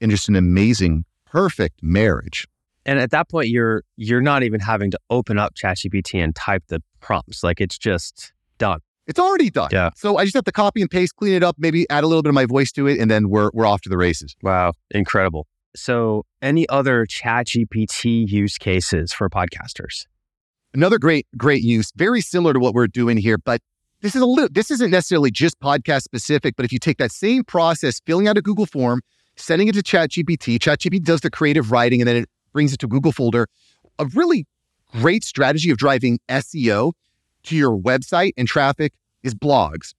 in 0.00 0.10
just 0.10 0.28
an 0.28 0.36
amazing, 0.36 1.04
perfect 1.26 1.82
marriage. 1.82 2.46
And 2.86 2.98
at 2.98 3.10
that 3.10 3.28
point, 3.28 3.48
you're 3.48 3.82
you're 3.96 4.20
not 4.20 4.42
even 4.42 4.60
having 4.60 4.90
to 4.90 4.98
open 5.10 5.38
up 5.38 5.54
ChatGPT 5.54 6.22
and 6.22 6.34
type 6.34 6.64
the 6.68 6.82
prompts. 7.00 7.42
Like 7.42 7.60
it's 7.60 7.78
just 7.78 8.32
done. 8.58 8.80
It's 9.06 9.18
already 9.18 9.50
done. 9.50 9.70
Yeah. 9.72 9.90
So 9.96 10.18
I 10.18 10.24
just 10.24 10.34
have 10.34 10.44
to 10.44 10.52
copy 10.52 10.80
and 10.80 10.90
paste, 10.90 11.16
clean 11.16 11.34
it 11.34 11.42
up, 11.42 11.56
maybe 11.58 11.88
add 11.90 12.04
a 12.04 12.06
little 12.06 12.22
bit 12.22 12.28
of 12.28 12.34
my 12.34 12.46
voice 12.46 12.70
to 12.72 12.86
it, 12.86 12.98
and 13.00 13.10
then 13.10 13.28
we're 13.28 13.50
we're 13.52 13.66
off 13.66 13.82
to 13.82 13.88
the 13.88 13.98
races. 13.98 14.34
Wow, 14.42 14.74
incredible. 14.90 15.46
So, 15.76 16.24
any 16.42 16.68
other 16.68 17.06
ChatGPT 17.06 18.28
use 18.28 18.58
cases 18.58 19.12
for 19.12 19.28
podcasters? 19.28 20.06
Another 20.72 20.98
great 20.98 21.26
great 21.36 21.62
use, 21.62 21.92
very 21.96 22.20
similar 22.20 22.52
to 22.52 22.60
what 22.60 22.74
we're 22.74 22.86
doing 22.86 23.16
here, 23.16 23.38
but 23.38 23.60
this 24.00 24.14
is 24.14 24.22
a 24.22 24.26
little 24.26 24.48
this 24.50 24.70
isn't 24.70 24.90
necessarily 24.90 25.30
just 25.30 25.60
podcast 25.60 26.02
specific, 26.02 26.56
but 26.56 26.64
if 26.64 26.72
you 26.72 26.78
take 26.78 26.98
that 26.98 27.12
same 27.12 27.44
process, 27.44 28.00
filling 28.06 28.28
out 28.28 28.38
a 28.38 28.42
Google 28.42 28.66
form, 28.66 29.02
sending 29.36 29.68
it 29.68 29.74
to 29.74 29.82
ChatGPT, 29.82 30.58
ChatGPT 30.58 31.02
does 31.02 31.20
the 31.20 31.30
creative 31.30 31.70
writing 31.70 32.00
and 32.00 32.08
then 32.08 32.16
it 32.16 32.28
brings 32.52 32.72
it 32.72 32.78
to 32.80 32.88
Google 32.88 33.12
folder. 33.12 33.46
A 33.98 34.06
really 34.06 34.46
great 34.92 35.24
strategy 35.24 35.70
of 35.70 35.76
driving 35.76 36.18
SEO 36.28 36.92
to 37.44 37.56
your 37.56 37.76
website 37.76 38.32
and 38.36 38.46
traffic 38.46 38.92
is 39.22 39.34
blogs, 39.34 39.94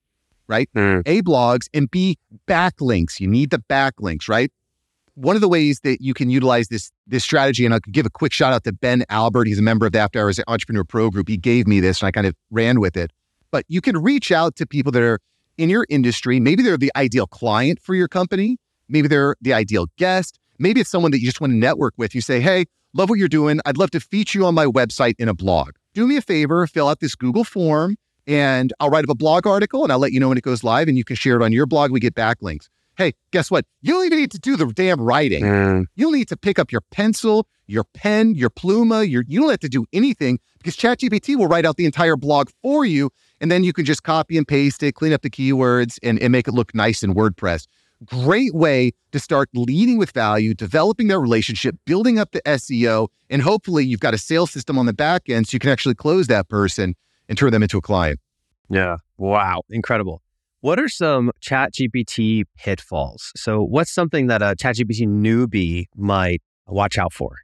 right? 0.47 0.69
Mm. 0.75 1.03
A 1.05 1.21
blogs 1.21 1.67
and 1.73 1.89
B 1.89 2.17
backlinks. 2.47 3.19
You 3.19 3.27
need 3.27 3.49
the 3.49 3.59
backlinks, 3.69 4.27
right? 4.27 4.51
One 5.15 5.35
of 5.35 5.41
the 5.41 5.49
ways 5.49 5.81
that 5.81 6.01
you 6.01 6.13
can 6.13 6.29
utilize 6.29 6.69
this 6.69 6.91
this 7.05 7.23
strategy, 7.23 7.65
and 7.65 7.73
I'll 7.73 7.81
give 7.91 8.05
a 8.05 8.09
quick 8.09 8.31
shout 8.31 8.53
out 8.53 8.63
to 8.63 8.71
Ben 8.71 9.03
Albert. 9.09 9.47
He's 9.47 9.59
a 9.59 9.61
member 9.61 9.85
of 9.85 9.91
the 9.91 9.99
After 9.99 10.19
Hours 10.19 10.39
Entrepreneur 10.47 10.83
Pro 10.83 11.09
Group. 11.09 11.27
He 11.27 11.37
gave 11.37 11.67
me 11.67 11.79
this, 11.79 12.01
and 12.01 12.07
I 12.07 12.11
kind 12.11 12.25
of 12.25 12.35
ran 12.49 12.79
with 12.79 12.95
it. 12.95 13.11
But 13.51 13.65
you 13.67 13.81
can 13.81 13.97
reach 13.97 14.31
out 14.31 14.55
to 14.55 14.65
people 14.65 14.91
that 14.93 15.03
are 15.03 15.19
in 15.57 15.69
your 15.69 15.85
industry. 15.89 16.39
Maybe 16.39 16.63
they're 16.63 16.77
the 16.77 16.91
ideal 16.95 17.27
client 17.27 17.79
for 17.81 17.93
your 17.93 18.07
company. 18.07 18.57
Maybe 18.87 19.07
they're 19.07 19.35
the 19.41 19.53
ideal 19.53 19.87
guest. 19.97 20.39
Maybe 20.61 20.81
it's 20.81 20.89
someone 20.89 21.11
that 21.11 21.19
you 21.19 21.25
just 21.25 21.41
want 21.41 21.51
to 21.51 21.57
network 21.57 21.93
with. 21.97 22.15
You 22.15 22.21
say, 22.21 22.39
"Hey, 22.39 22.65
love 22.93 23.09
what 23.09 23.19
you're 23.19 23.27
doing. 23.27 23.59
I'd 23.65 23.77
love 23.77 23.91
to 23.91 23.99
feature 23.99 24.39
you 24.39 24.45
on 24.45 24.55
my 24.55 24.65
website 24.65 25.15
in 25.19 25.27
a 25.27 25.33
blog. 25.33 25.71
Do 25.93 26.07
me 26.07 26.17
a 26.17 26.21
favor, 26.21 26.65
fill 26.67 26.87
out 26.87 26.99
this 26.99 27.15
Google 27.15 27.43
form." 27.43 27.97
and 28.27 28.71
I'll 28.79 28.89
write 28.89 29.03
up 29.03 29.09
a 29.09 29.15
blog 29.15 29.47
article 29.47 29.83
and 29.83 29.91
I'll 29.91 29.99
let 29.99 30.11
you 30.11 30.19
know 30.19 30.29
when 30.29 30.37
it 30.37 30.43
goes 30.43 30.63
live 30.63 30.87
and 30.87 30.97
you 30.97 31.03
can 31.03 31.15
share 31.15 31.35
it 31.35 31.43
on 31.43 31.51
your 31.51 31.65
blog. 31.65 31.91
We 31.91 31.99
get 31.99 32.15
backlinks. 32.15 32.69
Hey, 32.97 33.13
guess 33.31 33.49
what? 33.49 33.65
You 33.81 33.93
don't 33.93 34.05
even 34.05 34.19
need 34.19 34.31
to 34.31 34.39
do 34.39 34.55
the 34.55 34.67
damn 34.67 34.99
writing. 34.99 35.43
Mm. 35.43 35.85
You'll 35.95 36.11
need 36.11 36.27
to 36.27 36.37
pick 36.37 36.59
up 36.59 36.71
your 36.71 36.81
pencil, 36.91 37.47
your 37.65 37.85
pen, 37.93 38.35
your 38.35 38.49
pluma. 38.49 39.09
Your, 39.09 39.23
you 39.27 39.39
don't 39.39 39.49
have 39.49 39.59
to 39.61 39.69
do 39.69 39.85
anything 39.93 40.39
because 40.59 40.75
ChatGPT 40.75 41.35
will 41.35 41.47
write 41.47 41.65
out 41.65 41.77
the 41.77 41.85
entire 41.85 42.17
blog 42.17 42.49
for 42.61 42.85
you. 42.85 43.09
And 43.39 43.49
then 43.49 43.63
you 43.63 43.73
can 43.73 43.85
just 43.85 44.03
copy 44.03 44.37
and 44.37 44.47
paste 44.47 44.83
it, 44.83 44.93
clean 44.93 45.13
up 45.13 45.21
the 45.21 45.29
keywords, 45.29 45.97
and, 46.03 46.21
and 46.21 46.31
make 46.31 46.47
it 46.47 46.53
look 46.53 46.75
nice 46.75 47.01
in 47.01 47.15
WordPress. 47.15 47.65
Great 48.05 48.55
way 48.55 48.91
to 49.11 49.19
start 49.19 49.49
leading 49.53 49.97
with 49.97 50.11
value, 50.11 50.53
developing 50.53 51.07
that 51.09 51.19
relationship, 51.19 51.75
building 51.85 52.17
up 52.17 52.31
the 52.31 52.41
SEO, 52.41 53.07
and 53.29 53.41
hopefully 53.41 53.85
you've 53.85 53.99
got 53.99 54.13
a 54.13 54.17
sales 54.17 54.51
system 54.51 54.77
on 54.77 54.87
the 54.87 54.93
back 54.93 55.29
end 55.29 55.47
so 55.47 55.55
you 55.55 55.59
can 55.59 55.69
actually 55.69 55.93
close 55.93 56.27
that 56.27 56.49
person 56.49 56.95
and 57.29 57.37
turn 57.37 57.51
them 57.51 57.61
into 57.61 57.77
a 57.77 57.81
client. 57.81 58.19
Yeah. 58.69 58.97
Wow. 59.17 59.61
Incredible. 59.69 60.21
What 60.61 60.79
are 60.79 60.89
some 60.89 61.31
ChatGPT 61.41 62.43
pitfalls? 62.55 63.31
So, 63.35 63.63
what's 63.63 63.91
something 63.91 64.27
that 64.27 64.41
a 64.41 64.55
ChatGPT 64.55 65.07
newbie 65.07 65.85
might 65.95 66.41
watch 66.67 66.97
out 66.99 67.13
for? 67.13 67.37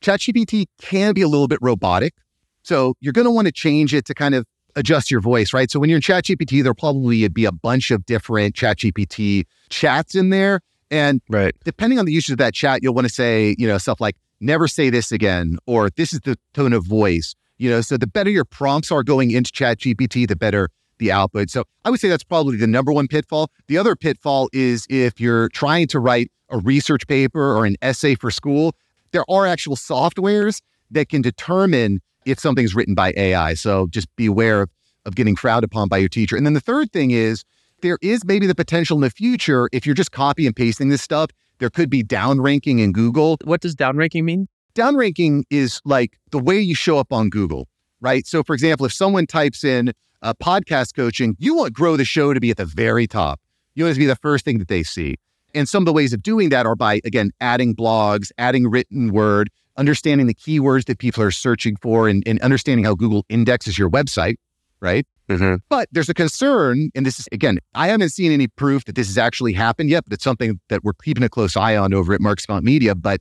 ChatGPT 0.00 0.64
can 0.80 1.12
be 1.12 1.22
a 1.22 1.28
little 1.28 1.48
bit 1.48 1.58
robotic. 1.60 2.14
So, 2.62 2.94
you're 3.00 3.12
going 3.12 3.26
to 3.26 3.30
want 3.30 3.46
to 3.46 3.52
change 3.52 3.92
it 3.92 4.06
to 4.06 4.14
kind 4.14 4.34
of 4.34 4.46
adjust 4.76 5.10
your 5.10 5.20
voice, 5.20 5.52
right? 5.52 5.70
So, 5.70 5.80
when 5.80 5.90
you're 5.90 5.96
in 5.96 6.02
ChatGPT, 6.02 6.62
there'll 6.62 6.74
probably 6.74 7.26
be 7.28 7.44
a 7.44 7.52
bunch 7.52 7.90
of 7.90 8.06
different 8.06 8.54
ChatGPT 8.54 9.44
chats 9.70 10.14
in 10.14 10.30
there. 10.30 10.60
And 10.90 11.20
Right. 11.28 11.54
depending 11.64 11.98
on 11.98 12.04
the 12.04 12.12
usage 12.12 12.32
of 12.32 12.38
that 12.38 12.54
chat, 12.54 12.80
you'll 12.82 12.94
want 12.94 13.08
to 13.08 13.12
say, 13.12 13.56
you 13.58 13.66
know, 13.66 13.76
stuff 13.78 14.00
like, 14.00 14.14
never 14.40 14.68
say 14.68 14.88
this 14.90 15.10
again, 15.10 15.58
or 15.66 15.90
this 15.96 16.12
is 16.12 16.20
the 16.20 16.36
tone 16.54 16.72
of 16.72 16.86
voice. 16.86 17.34
You 17.58 17.70
know, 17.70 17.80
so 17.80 17.96
the 17.96 18.06
better 18.06 18.30
your 18.30 18.44
prompts 18.44 18.92
are 18.92 19.02
going 19.02 19.30
into 19.30 19.50
ChatGPT, 19.50 20.28
the 20.28 20.36
better 20.36 20.68
the 20.98 21.10
output. 21.12 21.50
So 21.50 21.64
I 21.84 21.90
would 21.90 22.00
say 22.00 22.08
that's 22.08 22.24
probably 22.24 22.56
the 22.56 22.66
number 22.66 22.92
one 22.92 23.08
pitfall. 23.08 23.50
The 23.66 23.78
other 23.78 23.96
pitfall 23.96 24.48
is 24.52 24.86
if 24.88 25.20
you're 25.20 25.48
trying 25.50 25.88
to 25.88 26.00
write 26.00 26.30
a 26.50 26.58
research 26.58 27.06
paper 27.06 27.56
or 27.56 27.66
an 27.66 27.76
essay 27.82 28.14
for 28.14 28.30
school, 28.30 28.74
there 29.12 29.24
are 29.28 29.46
actual 29.46 29.76
softwares 29.76 30.60
that 30.90 31.08
can 31.08 31.22
determine 31.22 32.00
if 32.26 32.38
something's 32.38 32.74
written 32.74 32.94
by 32.94 33.14
AI. 33.16 33.54
So 33.54 33.86
just 33.86 34.14
be 34.16 34.26
aware 34.26 34.62
of, 34.62 34.70
of 35.06 35.14
getting 35.14 35.36
frowned 35.36 35.64
upon 35.64 35.88
by 35.88 35.98
your 35.98 36.08
teacher. 36.08 36.36
And 36.36 36.44
then 36.44 36.52
the 36.52 36.60
third 36.60 36.92
thing 36.92 37.12
is 37.12 37.44
there 37.80 37.98
is 38.02 38.24
maybe 38.24 38.46
the 38.46 38.54
potential 38.54 38.96
in 38.96 39.02
the 39.02 39.10
future, 39.10 39.68
if 39.72 39.86
you're 39.86 39.94
just 39.94 40.12
copy 40.12 40.46
and 40.46 40.54
pasting 40.54 40.88
this 40.88 41.02
stuff, 41.02 41.30
there 41.58 41.70
could 41.70 41.88
be 41.88 42.02
downranking 42.02 42.80
in 42.80 42.92
Google. 42.92 43.38
What 43.44 43.60
does 43.60 43.74
downranking 43.74 44.24
mean? 44.24 44.48
Downranking 44.74 45.44
is 45.50 45.80
like 45.84 46.18
the 46.32 46.38
way 46.38 46.58
you 46.58 46.74
show 46.74 46.98
up 46.98 47.12
on 47.12 47.30
Google, 47.30 47.68
right? 48.00 48.26
So, 48.26 48.42
for 48.42 48.52
example, 48.52 48.84
if 48.84 48.92
someone 48.92 49.26
types 49.26 49.64
in 49.64 49.92
uh, 50.20 50.34
podcast 50.34 50.94
coaching, 50.94 51.36
you 51.38 51.54
want 51.54 51.72
Grow 51.72 51.96
the 51.96 52.04
Show 52.04 52.34
to 52.34 52.40
be 52.40 52.50
at 52.50 52.58
the 52.58 52.66
very 52.66 53.06
top. 53.06 53.40
You 53.74 53.84
want 53.84 53.92
it 53.92 53.94
to 53.94 54.00
be 54.00 54.06
the 54.06 54.16
first 54.16 54.44
thing 54.44 54.58
that 54.58 54.68
they 54.68 54.82
see. 54.82 55.16
And 55.54 55.68
some 55.68 55.82
of 55.82 55.86
the 55.86 55.92
ways 55.92 56.12
of 56.12 56.22
doing 56.22 56.50
that 56.50 56.66
are 56.66 56.76
by, 56.76 57.00
again, 57.04 57.30
adding 57.40 57.74
blogs, 57.74 58.30
adding 58.36 58.68
written 58.68 59.12
word, 59.12 59.48
understanding 59.76 60.26
the 60.26 60.34
keywords 60.34 60.86
that 60.86 60.98
people 60.98 61.22
are 61.22 61.30
searching 61.30 61.76
for, 61.76 62.08
and, 62.08 62.22
and 62.26 62.40
understanding 62.40 62.84
how 62.84 62.94
Google 62.94 63.24
indexes 63.28 63.78
your 63.78 63.90
website, 63.90 64.36
right? 64.80 65.06
Mm-hmm. 65.28 65.56
But 65.68 65.88
there's 65.90 66.08
a 66.08 66.14
concern, 66.14 66.90
and 66.94 67.04
this 67.04 67.18
is, 67.18 67.28
again, 67.32 67.58
I 67.74 67.88
haven't 67.88 68.10
seen 68.10 68.30
any 68.32 68.46
proof 68.46 68.84
that 68.84 68.94
this 68.94 69.08
has 69.08 69.18
actually 69.18 69.52
happened 69.52 69.90
yet, 69.90 70.04
but 70.04 70.12
it's 70.12 70.24
something 70.24 70.60
that 70.68 70.84
we're 70.84 70.92
keeping 70.92 71.24
a 71.24 71.28
close 71.28 71.56
eye 71.56 71.76
on 71.76 71.92
over 71.92 72.14
at 72.14 72.20
Mark 72.20 72.40
Savant 72.40 72.64
Media. 72.64 72.94
But 72.94 73.20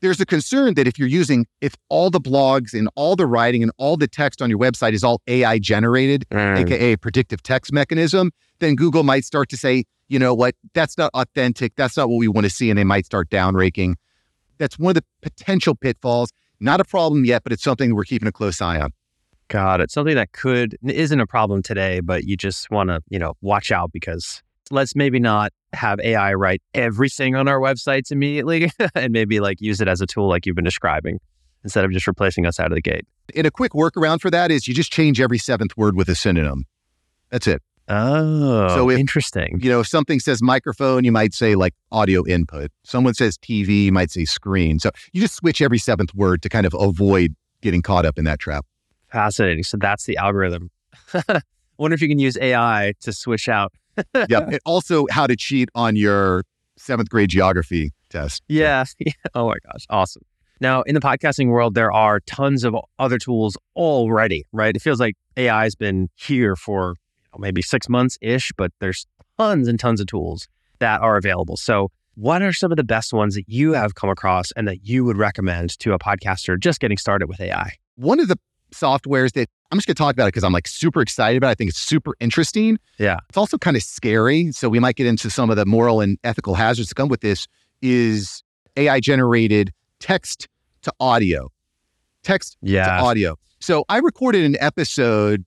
there's 0.00 0.20
a 0.20 0.26
concern 0.26 0.74
that 0.74 0.86
if 0.86 0.98
you're 0.98 1.08
using, 1.08 1.46
if 1.60 1.74
all 1.88 2.10
the 2.10 2.20
blogs 2.20 2.72
and 2.72 2.88
all 2.94 3.16
the 3.16 3.26
writing 3.26 3.62
and 3.62 3.72
all 3.78 3.96
the 3.96 4.08
text 4.08 4.42
on 4.42 4.50
your 4.50 4.58
website 4.58 4.92
is 4.92 5.04
all 5.04 5.20
AI 5.26 5.58
generated, 5.58 6.24
Mm. 6.30 6.58
aka 6.60 6.96
predictive 6.96 7.42
text 7.42 7.72
mechanism, 7.72 8.30
then 8.60 8.74
Google 8.74 9.02
might 9.02 9.24
start 9.24 9.48
to 9.50 9.56
say, 9.56 9.84
you 10.08 10.18
know 10.18 10.34
what, 10.34 10.54
that's 10.74 10.98
not 10.98 11.10
authentic. 11.14 11.74
That's 11.76 11.96
not 11.96 12.08
what 12.08 12.16
we 12.16 12.28
want 12.28 12.44
to 12.44 12.50
see. 12.50 12.70
And 12.70 12.78
they 12.78 12.84
might 12.84 13.06
start 13.06 13.30
downranking. 13.30 13.94
That's 14.58 14.78
one 14.78 14.90
of 14.90 14.94
the 14.94 15.04
potential 15.22 15.74
pitfalls. 15.74 16.30
Not 16.60 16.80
a 16.80 16.84
problem 16.84 17.24
yet, 17.24 17.42
but 17.42 17.52
it's 17.52 17.62
something 17.62 17.94
we're 17.94 18.04
keeping 18.04 18.28
a 18.28 18.32
close 18.32 18.60
eye 18.60 18.80
on. 18.80 18.92
Got 19.48 19.80
it. 19.80 19.90
Something 19.90 20.14
that 20.14 20.32
could 20.32 20.76
isn't 20.84 21.20
a 21.20 21.26
problem 21.26 21.62
today, 21.62 22.00
but 22.00 22.24
you 22.24 22.36
just 22.36 22.70
want 22.70 22.88
to, 22.88 23.00
you 23.10 23.18
know, 23.18 23.34
watch 23.42 23.70
out 23.70 23.92
because 23.92 24.42
let's 24.70 24.96
maybe 24.96 25.18
not 25.18 25.52
have 25.74 26.00
AI 26.00 26.32
write 26.34 26.62
everything 26.72 27.34
on 27.34 27.48
our 27.48 27.60
websites 27.60 28.10
immediately 28.10 28.70
and 28.94 29.12
maybe 29.12 29.40
like 29.40 29.60
use 29.60 29.80
it 29.80 29.88
as 29.88 30.00
a 30.00 30.06
tool 30.06 30.28
like 30.28 30.46
you've 30.46 30.56
been 30.56 30.64
describing 30.64 31.20
instead 31.62 31.84
of 31.84 31.90
just 31.92 32.06
replacing 32.06 32.46
us 32.46 32.58
out 32.60 32.66
of 32.66 32.74
the 32.74 32.82
gate. 32.82 33.06
And 33.34 33.46
a 33.46 33.50
quick 33.50 33.72
workaround 33.72 34.20
for 34.20 34.30
that 34.30 34.50
is 34.50 34.68
you 34.68 34.74
just 34.74 34.92
change 34.92 35.20
every 35.20 35.38
seventh 35.38 35.76
word 35.76 35.96
with 35.96 36.08
a 36.08 36.14
synonym. 36.14 36.64
That's 37.30 37.46
it. 37.46 37.62
Oh, 37.88 38.68
So 38.74 38.90
if- 38.90 38.98
interesting. 38.98 39.60
You 39.62 39.70
know, 39.70 39.80
if 39.80 39.86
something 39.88 40.20
says 40.20 40.42
microphone, 40.42 41.04
you 41.04 41.12
might 41.12 41.34
say 41.34 41.54
like 41.54 41.74
audio 41.92 42.26
input. 42.26 42.70
Someone 42.84 43.14
says 43.14 43.36
TV, 43.38 43.84
you 43.86 43.92
might 43.92 44.10
say 44.10 44.24
screen. 44.24 44.78
So 44.78 44.90
you 45.12 45.20
just 45.20 45.34
switch 45.34 45.60
every 45.60 45.78
seventh 45.78 46.14
word 46.14 46.42
to 46.42 46.48
kind 46.48 46.66
of 46.66 46.74
avoid 46.74 47.34
getting 47.60 47.82
caught 47.82 48.06
up 48.06 48.18
in 48.18 48.24
that 48.24 48.38
trap. 48.38 48.64
Fascinating. 49.12 49.64
So 49.64 49.76
that's 49.76 50.04
the 50.06 50.16
algorithm. 50.16 50.70
I 51.28 51.40
wonder 51.78 51.94
if 51.94 52.00
you 52.02 52.08
can 52.08 52.18
use 52.18 52.36
AI 52.40 52.94
to 53.00 53.12
switch 53.12 53.48
out. 53.48 53.72
yeah. 54.28 54.40
And 54.48 54.58
also 54.64 55.06
how 55.10 55.26
to 55.26 55.36
cheat 55.36 55.68
on 55.74 55.94
your 55.96 56.44
seventh 56.76 57.08
grade 57.10 57.30
geography 57.30 57.92
test. 58.10 58.42
Yeah. 58.48 58.84
Oh 59.34 59.46
my 59.48 59.56
gosh. 59.70 59.84
Awesome. 59.90 60.22
Now, 60.60 60.82
in 60.82 60.94
the 60.94 61.00
podcasting 61.00 61.48
world, 61.48 61.74
there 61.74 61.92
are 61.92 62.20
tons 62.20 62.64
of 62.64 62.74
other 62.98 63.18
tools 63.18 63.56
already, 63.76 64.44
right? 64.52 64.74
It 64.74 64.80
feels 64.82 65.00
like 65.00 65.16
AI 65.36 65.64
has 65.64 65.74
been 65.74 66.08
here 66.14 66.56
for 66.56 66.94
maybe 67.38 67.62
six 67.62 67.88
months 67.88 68.18
ish, 68.20 68.52
but 68.56 68.72
there's 68.80 69.06
tons 69.38 69.68
and 69.68 69.78
tons 69.78 70.00
of 70.00 70.06
tools 70.06 70.48
that 70.78 71.00
are 71.00 71.16
available. 71.16 71.56
So, 71.56 71.90
what 72.16 72.42
are 72.42 72.52
some 72.52 72.70
of 72.70 72.76
the 72.76 72.84
best 72.84 73.12
ones 73.12 73.34
that 73.34 73.44
you 73.48 73.72
have 73.72 73.96
come 73.96 74.08
across 74.08 74.52
and 74.52 74.68
that 74.68 74.84
you 74.86 75.04
would 75.04 75.16
recommend 75.16 75.76
to 75.80 75.94
a 75.94 75.98
podcaster 75.98 76.58
just 76.58 76.78
getting 76.80 76.96
started 76.96 77.28
with 77.28 77.40
AI? 77.40 77.72
One 77.96 78.20
of 78.20 78.28
the 78.28 78.38
softwares 78.72 79.32
that 79.32 79.48
I'm 79.72 79.78
just 79.78 79.86
going 79.88 79.94
to 79.94 79.98
talk 80.00 80.12
about 80.14 80.26
it 80.26 80.28
because 80.28 80.44
I'm 80.44 80.52
like 80.52 80.68
super 80.68 81.00
excited 81.00 81.36
about 81.38 81.48
it. 81.48 81.50
I 81.52 81.54
think 81.54 81.70
it's 81.70 81.80
super 81.80 82.14
interesting. 82.20 82.78
Yeah. 82.98 83.18
It's 83.28 83.38
also 83.38 83.58
kind 83.58 83.76
of 83.76 83.82
scary. 83.82 84.52
So 84.52 84.68
we 84.68 84.78
might 84.78 84.94
get 84.96 85.06
into 85.08 85.28
some 85.30 85.50
of 85.50 85.56
the 85.56 85.66
moral 85.66 86.00
and 86.00 86.18
ethical 86.22 86.54
hazards 86.54 86.88
that 86.88 86.94
come 86.94 87.08
with 87.08 87.20
this 87.20 87.46
is 87.82 88.42
AI 88.76 89.00
generated 89.00 89.72
text 89.98 90.48
to 90.82 90.92
audio. 91.00 91.50
Text 92.22 92.56
Yeah. 92.62 92.84
to 92.84 93.02
audio. 93.04 93.36
So 93.60 93.84
I 93.88 93.98
recorded 93.98 94.44
an 94.44 94.56
episode 94.60 95.44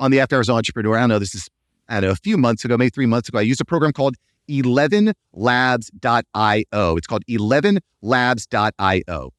on 0.00 0.10
the 0.10 0.20
After 0.20 0.36
Hours 0.36 0.48
Entrepreneur. 0.48 0.96
I 0.96 1.00
don't 1.00 1.08
know, 1.08 1.18
this 1.18 1.34
is, 1.34 1.48
I 1.88 2.00
don't 2.00 2.08
know, 2.08 2.12
a 2.12 2.16
few 2.16 2.36
months 2.36 2.64
ago, 2.64 2.76
maybe 2.76 2.90
three 2.90 3.06
months 3.06 3.28
ago. 3.28 3.38
I 3.38 3.42
used 3.42 3.60
a 3.60 3.64
program 3.64 3.92
called 3.92 4.16
11labs.io. 4.48 6.96
It's 6.96 7.06
called 7.06 7.24
11labs.io. 7.28 9.30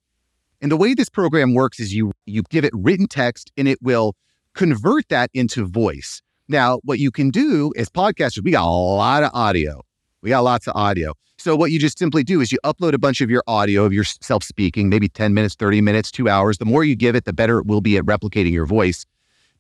And 0.59 0.71
the 0.71 0.77
way 0.77 0.93
this 0.93 1.09
program 1.09 1.53
works 1.53 1.79
is 1.79 1.93
you 1.93 2.13
you 2.25 2.41
give 2.49 2.65
it 2.65 2.73
written 2.73 3.07
text 3.07 3.51
and 3.57 3.67
it 3.67 3.77
will 3.81 4.15
convert 4.53 5.07
that 5.09 5.29
into 5.33 5.67
voice. 5.67 6.21
Now, 6.47 6.79
what 6.83 6.99
you 6.99 7.11
can 7.11 7.29
do 7.29 7.73
as 7.77 7.89
podcasters, 7.89 8.43
we 8.43 8.51
got 8.51 8.65
a 8.65 8.71
lot 8.71 9.23
of 9.23 9.29
audio. 9.33 9.83
We 10.21 10.31
got 10.31 10.43
lots 10.43 10.67
of 10.67 10.75
audio. 10.75 11.13
So 11.37 11.55
what 11.55 11.71
you 11.71 11.77
just 11.77 11.99
simply 11.99 12.23
do 12.23 12.41
is 12.41 12.51
you 12.51 12.57
upload 12.63 12.93
a 12.93 12.97
bunch 12.97 13.21
of 13.21 13.29
your 13.29 13.43
audio 13.45 13.85
of 13.85 13.93
yourself 13.93 14.43
speaking, 14.43 14.89
maybe 14.89 15.07
10 15.07 15.35
minutes, 15.35 15.53
30 15.53 15.81
minutes, 15.81 16.09
2 16.09 16.27
hours. 16.27 16.57
The 16.57 16.65
more 16.65 16.83
you 16.83 16.95
give 16.95 17.15
it, 17.15 17.25
the 17.25 17.33
better 17.33 17.59
it 17.59 17.67
will 17.67 17.81
be 17.81 17.95
at 17.97 18.05
replicating 18.05 18.51
your 18.51 18.65
voice. 18.65 19.05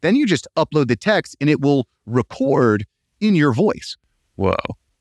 Then 0.01 0.15
you 0.15 0.25
just 0.25 0.47
upload 0.55 0.87
the 0.87 0.95
text 0.95 1.35
and 1.39 1.49
it 1.49 1.61
will 1.61 1.87
record 2.05 2.85
in 3.19 3.35
your 3.35 3.53
voice. 3.53 3.97
Whoa. 4.35 4.55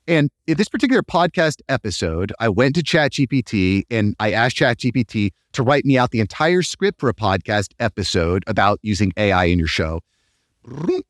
And 0.08 0.30
in 0.46 0.56
this 0.56 0.68
particular 0.68 1.02
podcast 1.02 1.60
episode, 1.68 2.32
I 2.38 2.48
went 2.48 2.76
to 2.76 2.82
ChatGPT 2.82 3.84
and 3.90 4.14
I 4.20 4.32
asked 4.32 4.56
ChatGPT 4.56 5.30
to 5.52 5.62
write 5.62 5.84
me 5.84 5.98
out 5.98 6.12
the 6.12 6.20
entire 6.20 6.62
script 6.62 7.00
for 7.00 7.08
a 7.08 7.14
podcast 7.14 7.72
episode 7.80 8.44
about 8.46 8.78
using 8.82 9.12
AI 9.16 9.46
in 9.46 9.58
your 9.58 9.68
show. 9.68 10.00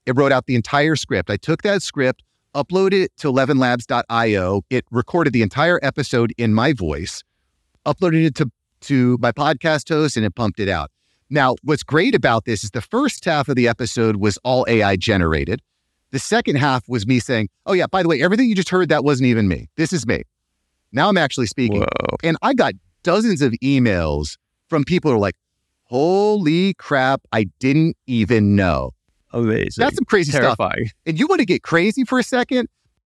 It 0.06 0.16
wrote 0.16 0.32
out 0.32 0.46
the 0.46 0.54
entire 0.54 0.96
script. 0.96 1.30
I 1.30 1.36
took 1.36 1.62
that 1.62 1.82
script, 1.82 2.22
uploaded 2.54 3.04
it 3.04 3.12
to 3.18 3.30
11labs.io. 3.30 4.62
It 4.70 4.84
recorded 4.90 5.32
the 5.32 5.42
entire 5.42 5.78
episode 5.82 6.32
in 6.38 6.54
my 6.54 6.72
voice, 6.72 7.22
uploaded 7.84 8.24
it 8.24 8.34
to, 8.36 8.50
to 8.82 9.18
my 9.20 9.32
podcast 9.32 9.88
host, 9.88 10.16
and 10.16 10.24
it 10.24 10.34
pumped 10.34 10.60
it 10.60 10.68
out. 10.68 10.90
Now, 11.28 11.56
what's 11.62 11.82
great 11.82 12.14
about 12.14 12.44
this 12.44 12.62
is 12.62 12.70
the 12.70 12.80
first 12.80 13.24
half 13.24 13.48
of 13.48 13.56
the 13.56 13.66
episode 13.66 14.16
was 14.16 14.38
all 14.44 14.64
AI 14.68 14.96
generated. 14.96 15.60
The 16.12 16.18
second 16.18 16.56
half 16.56 16.88
was 16.88 17.06
me 17.06 17.18
saying, 17.18 17.48
Oh, 17.66 17.72
yeah, 17.72 17.86
by 17.86 18.02
the 18.02 18.08
way, 18.08 18.22
everything 18.22 18.48
you 18.48 18.54
just 18.54 18.68
heard, 18.68 18.88
that 18.90 19.04
wasn't 19.04 19.26
even 19.26 19.48
me. 19.48 19.68
This 19.76 19.92
is 19.92 20.06
me. 20.06 20.22
Now 20.92 21.08
I'm 21.08 21.18
actually 21.18 21.46
speaking. 21.46 21.80
Whoa. 21.80 22.16
And 22.22 22.36
I 22.42 22.54
got 22.54 22.74
dozens 23.02 23.42
of 23.42 23.52
emails 23.62 24.36
from 24.68 24.84
people 24.84 25.10
who 25.10 25.16
are 25.16 25.20
like, 25.20 25.34
Holy 25.84 26.74
crap, 26.74 27.22
I 27.32 27.44
didn't 27.60 27.96
even 28.06 28.56
know. 28.56 28.92
Amazing. 29.32 29.82
That's 29.82 29.96
some 29.96 30.04
crazy 30.04 30.32
stuff. 30.32 30.56
terrifying. 30.56 30.90
And 31.06 31.18
you 31.18 31.26
want 31.26 31.40
to 31.40 31.44
get 31.44 31.62
crazy 31.62 32.04
for 32.04 32.18
a 32.18 32.22
second? 32.22 32.68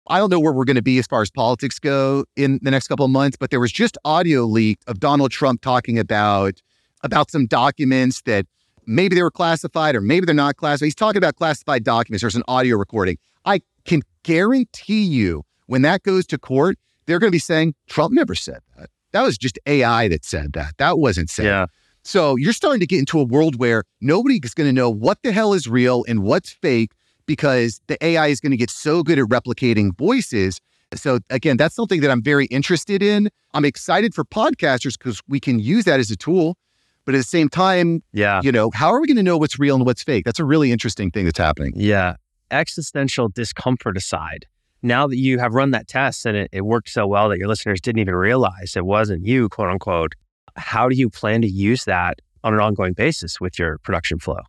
I 0.07 0.19
don't 0.19 0.29
know 0.29 0.39
where 0.39 0.53
we're 0.53 0.65
going 0.65 0.75
to 0.75 0.81
be 0.81 0.97
as 0.97 1.07
far 1.07 1.21
as 1.21 1.29
politics 1.29 1.79
go 1.79 2.25
in 2.35 2.59
the 2.61 2.71
next 2.71 2.87
couple 2.87 3.05
of 3.05 3.11
months, 3.11 3.37
but 3.37 3.49
there 3.49 3.59
was 3.59 3.71
just 3.71 3.97
audio 4.03 4.43
leaked 4.43 4.83
of 4.87 4.99
Donald 4.99 5.31
Trump 5.31 5.61
talking 5.61 5.99
about 5.99 6.61
about 7.03 7.31
some 7.31 7.47
documents 7.47 8.21
that 8.23 8.45
maybe 8.85 9.15
they 9.15 9.23
were 9.23 9.31
classified 9.31 9.95
or 9.95 10.01
maybe 10.01 10.25
they're 10.25 10.35
not 10.35 10.57
classified. 10.57 10.87
He's 10.87 10.95
talking 10.95 11.17
about 11.17 11.35
classified 11.35 11.83
documents. 11.83 12.21
There's 12.21 12.35
an 12.35 12.43
audio 12.47 12.77
recording. 12.77 13.17
I 13.45 13.61
can 13.85 14.01
guarantee 14.23 15.03
you 15.03 15.43
when 15.67 15.81
that 15.83 16.03
goes 16.03 16.25
to 16.27 16.37
court, 16.37 16.77
they're 17.05 17.19
going 17.19 17.29
to 17.29 17.35
be 17.35 17.39
saying 17.39 17.75
Trump 17.87 18.13
never 18.13 18.35
said 18.35 18.59
that. 18.77 18.89
That 19.11 19.23
was 19.23 19.37
just 19.37 19.59
AI 19.65 20.07
that 20.07 20.23
said 20.23 20.53
that. 20.53 20.77
That 20.77 20.99
wasn't 20.99 21.29
said. 21.29 21.45
Yeah. 21.45 21.65
So 22.03 22.35
you're 22.35 22.53
starting 22.53 22.79
to 22.79 22.87
get 22.87 22.99
into 22.99 23.19
a 23.19 23.23
world 23.23 23.59
where 23.59 23.83
nobody 23.99 24.39
is 24.43 24.53
going 24.53 24.67
to 24.67 24.73
know 24.73 24.89
what 24.89 25.19
the 25.23 25.31
hell 25.31 25.53
is 25.53 25.67
real 25.67 26.03
and 26.07 26.23
what's 26.23 26.51
fake 26.51 26.91
because 27.25 27.81
the 27.87 28.03
AI 28.03 28.27
is 28.27 28.39
going 28.39 28.51
to 28.51 28.57
get 28.57 28.69
so 28.69 29.03
good 29.03 29.19
at 29.19 29.25
replicating 29.25 29.95
voices. 29.97 30.59
So 30.95 31.19
again, 31.29 31.57
that's 31.57 31.75
something 31.75 32.01
that 32.01 32.11
I'm 32.11 32.23
very 32.23 32.45
interested 32.47 33.03
in. 33.03 33.29
I'm 33.53 33.65
excited 33.65 34.13
for 34.13 34.25
podcasters 34.25 34.97
because 34.97 35.21
we 35.27 35.39
can 35.39 35.59
use 35.59 35.85
that 35.85 35.99
as 35.99 36.09
a 36.11 36.15
tool. 36.15 36.57
But 37.05 37.15
at 37.15 37.19
the 37.19 37.23
same 37.23 37.49
time, 37.49 38.03
Yeah. 38.13 38.41
you 38.43 38.51
know, 38.51 38.69
how 38.73 38.89
are 38.89 39.01
we 39.01 39.07
going 39.07 39.17
to 39.17 39.23
know 39.23 39.37
what's 39.37 39.57
real 39.59 39.75
and 39.75 39.85
what's 39.85 40.03
fake? 40.03 40.23
That's 40.25 40.39
a 40.39 40.45
really 40.45 40.71
interesting 40.71 41.09
thing 41.11 41.25
that's 41.25 41.37
happening. 41.39 41.73
Yeah. 41.75 42.15
Existential 42.51 43.29
discomfort 43.29 43.97
aside, 43.97 44.45
now 44.83 45.07
that 45.07 45.17
you 45.17 45.39
have 45.39 45.53
run 45.53 45.71
that 45.71 45.87
test 45.87 46.25
and 46.25 46.35
it, 46.37 46.49
it 46.51 46.61
worked 46.61 46.89
so 46.89 47.07
well 47.07 47.29
that 47.29 47.37
your 47.39 47.47
listeners 47.47 47.79
didn't 47.81 47.99
even 47.99 48.13
realize 48.15 48.75
it 48.75 48.85
wasn't 48.85 49.25
you, 49.25 49.49
quote 49.49 49.69
unquote, 49.69 50.13
how 50.57 50.89
do 50.89 50.95
you 50.95 51.09
plan 51.09 51.41
to 51.41 51.47
use 51.47 51.85
that 51.85 52.19
on 52.43 52.53
an 52.53 52.59
ongoing 52.59 52.93
basis 52.93 53.39
with 53.39 53.57
your 53.57 53.77
production 53.79 54.19
flow? 54.19 54.39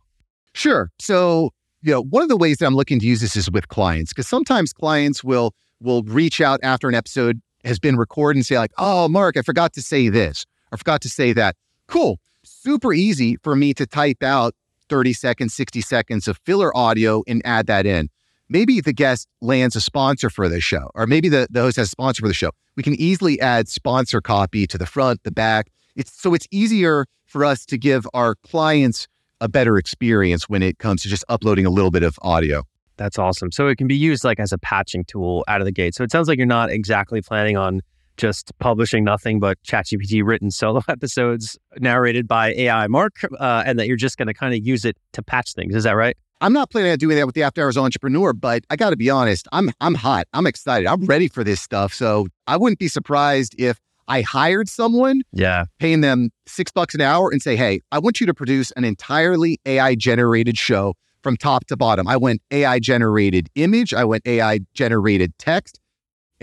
Sure. 0.53 0.91
So, 0.99 1.51
you 1.81 1.91
know, 1.91 2.01
one 2.03 2.23
of 2.23 2.29
the 2.29 2.37
ways 2.37 2.57
that 2.57 2.65
I'm 2.65 2.75
looking 2.75 2.99
to 2.99 3.05
use 3.05 3.21
this 3.21 3.35
is 3.35 3.49
with 3.49 3.67
clients 3.69 4.11
because 4.11 4.27
sometimes 4.27 4.73
clients 4.73 5.23
will 5.23 5.53
will 5.81 6.03
reach 6.03 6.39
out 6.39 6.59
after 6.63 6.87
an 6.87 6.95
episode 6.95 7.41
has 7.65 7.79
been 7.79 7.97
recorded 7.97 8.37
and 8.37 8.45
say 8.45 8.57
like, 8.57 8.71
"Oh, 8.77 9.07
Mark, 9.09 9.37
I 9.37 9.41
forgot 9.41 9.73
to 9.73 9.81
say 9.81 10.09
this," 10.09 10.45
I 10.71 10.77
forgot 10.77 11.01
to 11.01 11.09
say 11.09 11.33
that. 11.33 11.55
Cool. 11.87 12.19
Super 12.63 12.93
easy 12.93 13.35
for 13.43 13.57
me 13.57 13.73
to 13.73 13.85
type 13.85 14.23
out 14.23 14.55
30 14.87 15.11
seconds, 15.11 15.53
60 15.53 15.81
seconds 15.81 16.29
of 16.29 16.39
filler 16.45 16.75
audio 16.77 17.21
and 17.27 17.41
add 17.43 17.67
that 17.67 17.85
in. 17.85 18.09
Maybe 18.47 18.79
the 18.79 18.93
guest 18.93 19.27
lands 19.41 19.75
a 19.75 19.81
sponsor 19.81 20.29
for 20.29 20.47
the 20.47 20.61
show, 20.61 20.89
or 20.95 21.05
maybe 21.05 21.27
the, 21.27 21.45
the 21.49 21.59
host 21.59 21.75
has 21.75 21.87
a 21.87 21.89
sponsor 21.89 22.21
for 22.21 22.29
the 22.29 22.33
show. 22.33 22.51
We 22.77 22.83
can 22.83 22.93
easily 22.93 23.37
add 23.41 23.67
sponsor 23.67 24.21
copy 24.21 24.65
to 24.67 24.77
the 24.77 24.85
front, 24.85 25.23
the 25.23 25.31
back. 25.31 25.71
It's 25.97 26.13
so 26.13 26.33
it's 26.33 26.47
easier 26.51 27.05
for 27.25 27.43
us 27.43 27.65
to 27.65 27.77
give 27.77 28.07
our 28.13 28.35
clients 28.35 29.09
a 29.41 29.49
better 29.49 29.77
experience 29.77 30.47
when 30.47 30.63
it 30.63 30.79
comes 30.79 31.01
to 31.01 31.09
just 31.09 31.25
uploading 31.27 31.65
a 31.65 31.69
little 31.69 31.91
bit 31.91 32.03
of 32.03 32.17
audio. 32.21 32.63
That's 32.95 33.19
awesome. 33.19 33.51
So 33.51 33.67
it 33.67 33.77
can 33.77 33.87
be 33.87 33.97
used 33.97 34.23
like 34.23 34.39
as 34.39 34.53
a 34.53 34.57
patching 34.57 35.03
tool 35.03 35.43
out 35.49 35.59
of 35.59 35.65
the 35.65 35.73
gate. 35.73 35.95
So 35.95 36.03
it 36.05 36.11
sounds 36.11 36.29
like 36.29 36.37
you're 36.37 36.47
not 36.47 36.71
exactly 36.71 37.21
planning 37.21 37.57
on 37.57 37.81
just 38.17 38.51
publishing 38.59 39.03
nothing 39.03 39.39
but 39.39 39.57
ChatGPT 39.63 40.23
written 40.23 40.51
solo 40.51 40.81
episodes 40.87 41.57
narrated 41.79 42.27
by 42.27 42.53
AI 42.53 42.87
Mark, 42.87 43.17
uh, 43.39 43.63
and 43.65 43.79
that 43.79 43.87
you're 43.87 43.97
just 43.97 44.17
going 44.17 44.27
to 44.27 44.33
kind 44.33 44.53
of 44.53 44.65
use 44.65 44.85
it 44.85 44.97
to 45.13 45.21
patch 45.21 45.53
things. 45.53 45.75
Is 45.75 45.83
that 45.83 45.93
right? 45.93 46.15
I'm 46.41 46.53
not 46.53 46.69
planning 46.69 46.91
on 46.91 46.97
doing 46.97 47.15
that 47.17 47.25
with 47.25 47.35
the 47.35 47.43
After 47.43 47.63
Hours 47.63 47.77
Entrepreneur, 47.77 48.33
but 48.33 48.65
I 48.69 48.75
got 48.75 48.89
to 48.89 48.97
be 48.97 49.09
honest, 49.09 49.47
I'm 49.51 49.71
I'm 49.79 49.95
hot. 49.95 50.27
I'm 50.33 50.45
excited. 50.45 50.87
I'm 50.87 51.05
ready 51.05 51.27
for 51.27 51.43
this 51.43 51.61
stuff. 51.61 51.93
So 51.93 52.27
I 52.47 52.57
wouldn't 52.57 52.79
be 52.79 52.89
surprised 52.89 53.55
if 53.57 53.79
I 54.09 54.21
hired 54.21 54.67
someone, 54.67 55.21
yeah, 55.31 55.65
paying 55.79 56.01
them 56.01 56.31
six 56.45 56.69
bucks 56.69 56.93
an 56.95 57.01
hour, 57.01 57.29
and 57.31 57.41
say, 57.41 57.55
"Hey, 57.55 57.79
I 57.93 57.99
want 57.99 58.19
you 58.19 58.27
to 58.27 58.33
produce 58.33 58.71
an 58.71 58.83
entirely 58.83 59.59
AI 59.65 59.95
generated 59.95 60.57
show 60.57 60.95
from 61.23 61.37
top 61.37 61.65
to 61.67 61.77
bottom. 61.77 62.07
I 62.07 62.17
went 62.17 62.41
AI 62.51 62.79
generated 62.79 63.47
image, 63.55 63.93
I 63.93 64.03
went 64.03 64.27
AI 64.27 64.59
generated 64.73 65.33
text, 65.39 65.79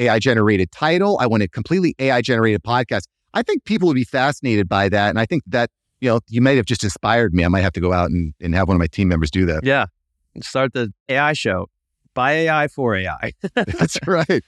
AI 0.00 0.18
generated 0.18 0.72
title, 0.72 1.18
I 1.20 1.26
want 1.26 1.42
a 1.42 1.48
completely 1.48 1.94
AI 1.98 2.22
generated 2.22 2.62
podcast." 2.62 3.04
I 3.32 3.42
think 3.42 3.64
people 3.64 3.86
would 3.88 3.94
be 3.94 4.04
fascinated 4.04 4.68
by 4.68 4.88
that, 4.88 5.10
and 5.10 5.18
I 5.18 5.26
think 5.26 5.42
that 5.46 5.70
you 6.00 6.08
know 6.08 6.20
you 6.28 6.40
might 6.40 6.56
have 6.56 6.66
just 6.66 6.82
inspired 6.82 7.34
me. 7.34 7.44
I 7.44 7.48
might 7.48 7.62
have 7.62 7.72
to 7.74 7.80
go 7.80 7.92
out 7.92 8.10
and, 8.10 8.34
and 8.40 8.54
have 8.54 8.68
one 8.68 8.74
of 8.74 8.80
my 8.80 8.88
team 8.88 9.08
members 9.08 9.30
do 9.30 9.46
that. 9.46 9.64
Yeah, 9.64 9.86
start 10.42 10.72
the 10.72 10.92
AI 11.08 11.32
show 11.34 11.68
by 12.14 12.32
AI 12.32 12.68
for 12.68 12.96
AI. 12.96 13.32
That's 13.54 13.98
right. 14.06 14.42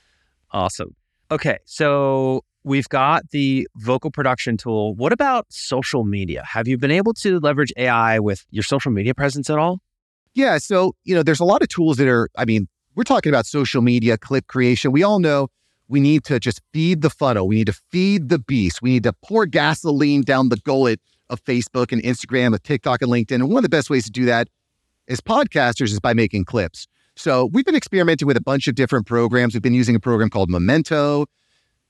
Awesome. 0.51 0.95
Okay, 1.31 1.59
so 1.65 2.45
We've 2.65 2.89
got 2.89 3.31
the 3.31 3.67
vocal 3.77 4.11
production 4.13 4.57
tool. 4.57 4.95
What 4.95 5.13
about 5.13 5.47
social 5.51 6.05
media? 6.05 6.45
Have 6.47 6.69
you 6.69 6.79
been 6.79 6.93
able 6.93 7.13
to 7.15 7.41
leverage 7.41 7.73
AI 7.77 8.21
with 8.21 8.47
your 8.51 8.63
social 8.63 8.93
media 8.93 9.15
presence 9.15 9.51
at 9.51 9.59
all? 9.59 9.81
Yeah. 10.35 10.59
So, 10.59 10.95
you 11.05 11.15
know, 11.15 11.25
there's 11.25 11.41
a 11.41 11.45
lot 11.45 11.63
of 11.63 11.69
tools 11.69 11.97
that 11.97 12.07
are, 12.07 12.29
I 12.39 12.45
mean, 12.45 12.69
we're 12.95 13.05
talking 13.05 13.31
about 13.31 13.47
social 13.47 13.83
media, 13.83 14.19
clip 14.19 14.47
creation. 14.47 14.93
We 14.93 15.03
all 15.03 15.19
know 15.19 15.49
we 15.89 16.01
need 16.01 16.25
to 16.25 16.39
just 16.41 16.61
feed 16.73 17.03
the 17.03 17.11
funnel. 17.11 17.47
We 17.47 17.57
need 17.57 17.67
to 17.67 17.79
feed 17.91 18.29
the 18.29 18.39
beast. 18.39 18.83
We 18.83 18.91
need 18.91 19.03
to 19.05 19.13
pour 19.25 19.47
gasoline 19.47 20.23
down 20.23 20.49
the 20.49 20.57
gullet 20.59 21.01
of 21.29 21.43
Facebook 21.45 21.93
and 21.93 22.03
Instagram, 22.03 22.55
of 22.55 22.63
TikTok 22.63 23.03
and 23.03 23.11
LinkedIn. 23.11 23.37
And 23.37 23.49
one 23.49 23.59
of 23.59 23.63
the 23.63 23.69
best 23.69 23.91
ways 23.91 24.05
to 24.05 24.11
do 24.11 24.25
that 24.27 24.49
as 25.09 25.21
podcasters 25.21 25.91
is 25.91 26.01
by 26.01 26.15
making 26.15 26.45
clips. 26.45 26.87
So 27.17 27.47
we've 27.53 27.65
been 27.65 27.75
experimenting 27.75 28.27
with 28.27 28.37
a 28.37 28.43
bunch 28.43 28.69
of 28.69 28.75
different 28.75 29.07
programs. 29.07 29.55
We've 29.55 29.63
been 29.63 29.75
using 29.75 29.95
a 29.95 30.01
program 30.01 30.31
called 30.31 30.51
Memento. 30.51 31.27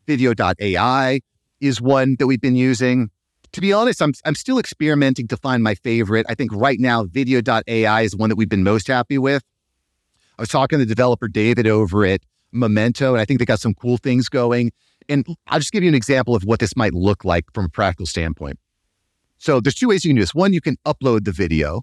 Vidyo.ai 0.07 1.21
is 1.61 1.81
one 1.81 2.17
that 2.19 2.27
we've 2.27 2.41
been 2.41 2.57
using. 2.57 3.11
To 3.53 3.61
be 3.61 3.73
honest, 3.73 4.03
I'm, 4.03 4.15
I'm 4.25 4.35
still 4.35 4.59
experimenting 4.59 5.29
to 5.29 5.37
find 5.37 5.63
my 5.63 5.75
favorite. 5.77 6.27
I 6.29 6.35
think 6.35 6.51
right 6.53 6.81
now, 6.81 7.05
Vidyo.ai 7.05 8.03
is 8.03 8.17
one 8.17 8.31
that 8.31 8.37
we've 8.37 8.49
been 8.49 8.65
most 8.65 8.89
happy 8.89 9.19
with. 9.19 9.43
I 10.39 10.43
was 10.43 10.49
talking 10.49 10.79
to 10.79 10.85
the 10.85 10.89
developer 10.89 11.29
David 11.29 11.67
over 11.67 12.05
at 12.05 12.23
Memento, 12.53 13.13
and 13.13 13.21
I 13.21 13.25
think 13.25 13.39
they 13.39 13.45
got 13.45 13.61
some 13.61 13.75
cool 13.75 13.97
things 13.97 14.29
going. 14.29 14.73
And 15.09 15.27
I'll 15.49 15.59
just 15.59 15.73
give 15.73 15.83
you 15.83 15.89
an 15.89 15.95
example 15.95 16.35
of 16.35 16.45
what 16.45 16.61
this 16.61 16.77
might 16.77 16.95
look 16.95 17.25
like 17.25 17.45
from 17.53 17.65
a 17.67 17.69
practical 17.69 18.07
standpoint. 18.07 18.59
So 19.39 19.61
there's 19.61 19.75
two 19.75 19.89
ways 19.89 20.05
you 20.05 20.11
can 20.11 20.17
do 20.17 20.23
this. 20.23 20.35
One, 20.35 20.53
you 20.53 20.61
can 20.61 20.77
upload 20.87 21.25
the 21.25 21.33
video 21.33 21.83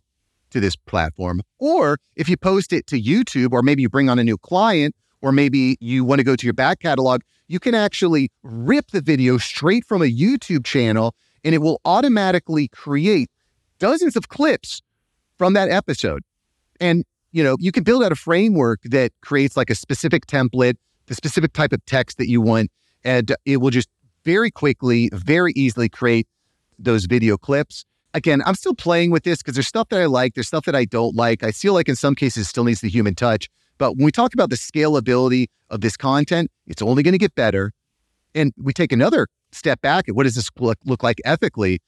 to 0.51 0.60
this 0.60 0.75
platform, 0.75 1.41
or 1.60 2.00
if 2.15 2.29
you 2.29 2.38
post 2.38 2.74
it 2.74 2.88
to 2.88 3.00
YouTube, 3.00 3.51
or 3.51 3.62
maybe 3.62 3.82
you 3.82 3.89
bring 3.89 4.10
on 4.10 4.18
a 4.18 4.24
new 4.24 4.38
client, 4.38 4.96
or 5.22 5.32
maybe 5.32 5.77
you 5.79 6.03
want 6.03 6.20
to 6.20 6.24
go 6.24 6.36
to 6.36 6.46
your 6.46 6.53
back 6.53 6.79
catalog, 6.79 7.22
you 7.48 7.59
can 7.59 7.75
actually 7.75 8.31
rip 8.44 8.92
the 8.92 9.01
video 9.01 9.38
straight 9.38 9.85
from 9.85 10.01
a 10.01 10.05
YouTube 10.05 10.64
channel 10.64 11.16
and 11.44 11.55
it 11.55 11.59
will 11.59 11.81
automatically 11.85 12.68
create 12.68 13.29
dozens 13.79 14.16
of 14.16 14.29
clips 14.29 14.81
from 15.38 15.53
that 15.53 15.70
episode. 15.70 16.24
And, 16.79 17.05
you 17.31 17.44
know, 17.44 17.55
you 17.59 17.72
can 17.72 17.83
build 17.83 18.03
out 18.03 18.11
a 18.11 18.15
framework 18.15 18.81
that 18.83 19.11
creates 19.22 19.55
like 19.55 19.70
a 19.70 19.75
specific 19.75 20.25
template, 20.25 20.75
the 21.07 21.15
specific 21.15 21.53
type 21.53 21.74
of 21.74 21.83
text 21.85 22.18
that 22.18 22.27
you 22.29 22.42
want, 22.42 22.72
and 23.03 23.35
it 23.46 23.57
will 23.57 23.70
just 23.70 23.89
very 24.25 24.51
quickly, 24.51 25.09
very 25.13 25.53
easily 25.55 25.89
create 25.89 26.27
those 26.77 27.05
video 27.05 27.37
clips. 27.37 27.85
Again, 28.13 28.42
I'm 28.46 28.55
still 28.55 28.74
playing 28.74 29.11
with 29.11 29.24
this 29.24 29.37
because 29.37 29.53
there's 29.55 29.68
stuff 29.68 29.89
that 29.89 30.01
I 30.01 30.05
like, 30.05 30.33
there's 30.33 30.48
stuff 30.48 30.65
that 30.65 30.75
I 30.75 30.85
don't 30.85 31.15
like. 31.15 31.44
I 31.44 31.51
feel 31.51 31.74
like 31.74 31.87
in 31.87 31.96
some 31.96 32.15
cases 32.15 32.48
still 32.48 32.63
needs 32.63 32.81
the 32.81 32.89
human 32.89 33.15
touch. 33.15 33.50
But 33.77 33.96
when 33.96 34.05
we 34.05 34.11
talk 34.11 34.33
about 34.33 34.50
the 34.50 34.55
scalability 34.55 35.48
of 35.70 35.81
this 35.81 35.96
content, 35.96 36.51
it's 36.68 36.81
only 36.81 37.03
going 37.03 37.13
to 37.13 37.20
get 37.20 37.35
better. 37.35 37.72
And 38.35 38.53
we 38.57 38.74
take 38.74 38.92
another 38.92 39.27
step 39.51 39.81
back 39.81 40.09
at 40.09 40.15
what 40.15 40.24
does 40.24 40.35
this 40.35 40.50
look, 40.59 40.77
look 40.85 41.03
like 41.03 41.20
ethically? 41.24 41.81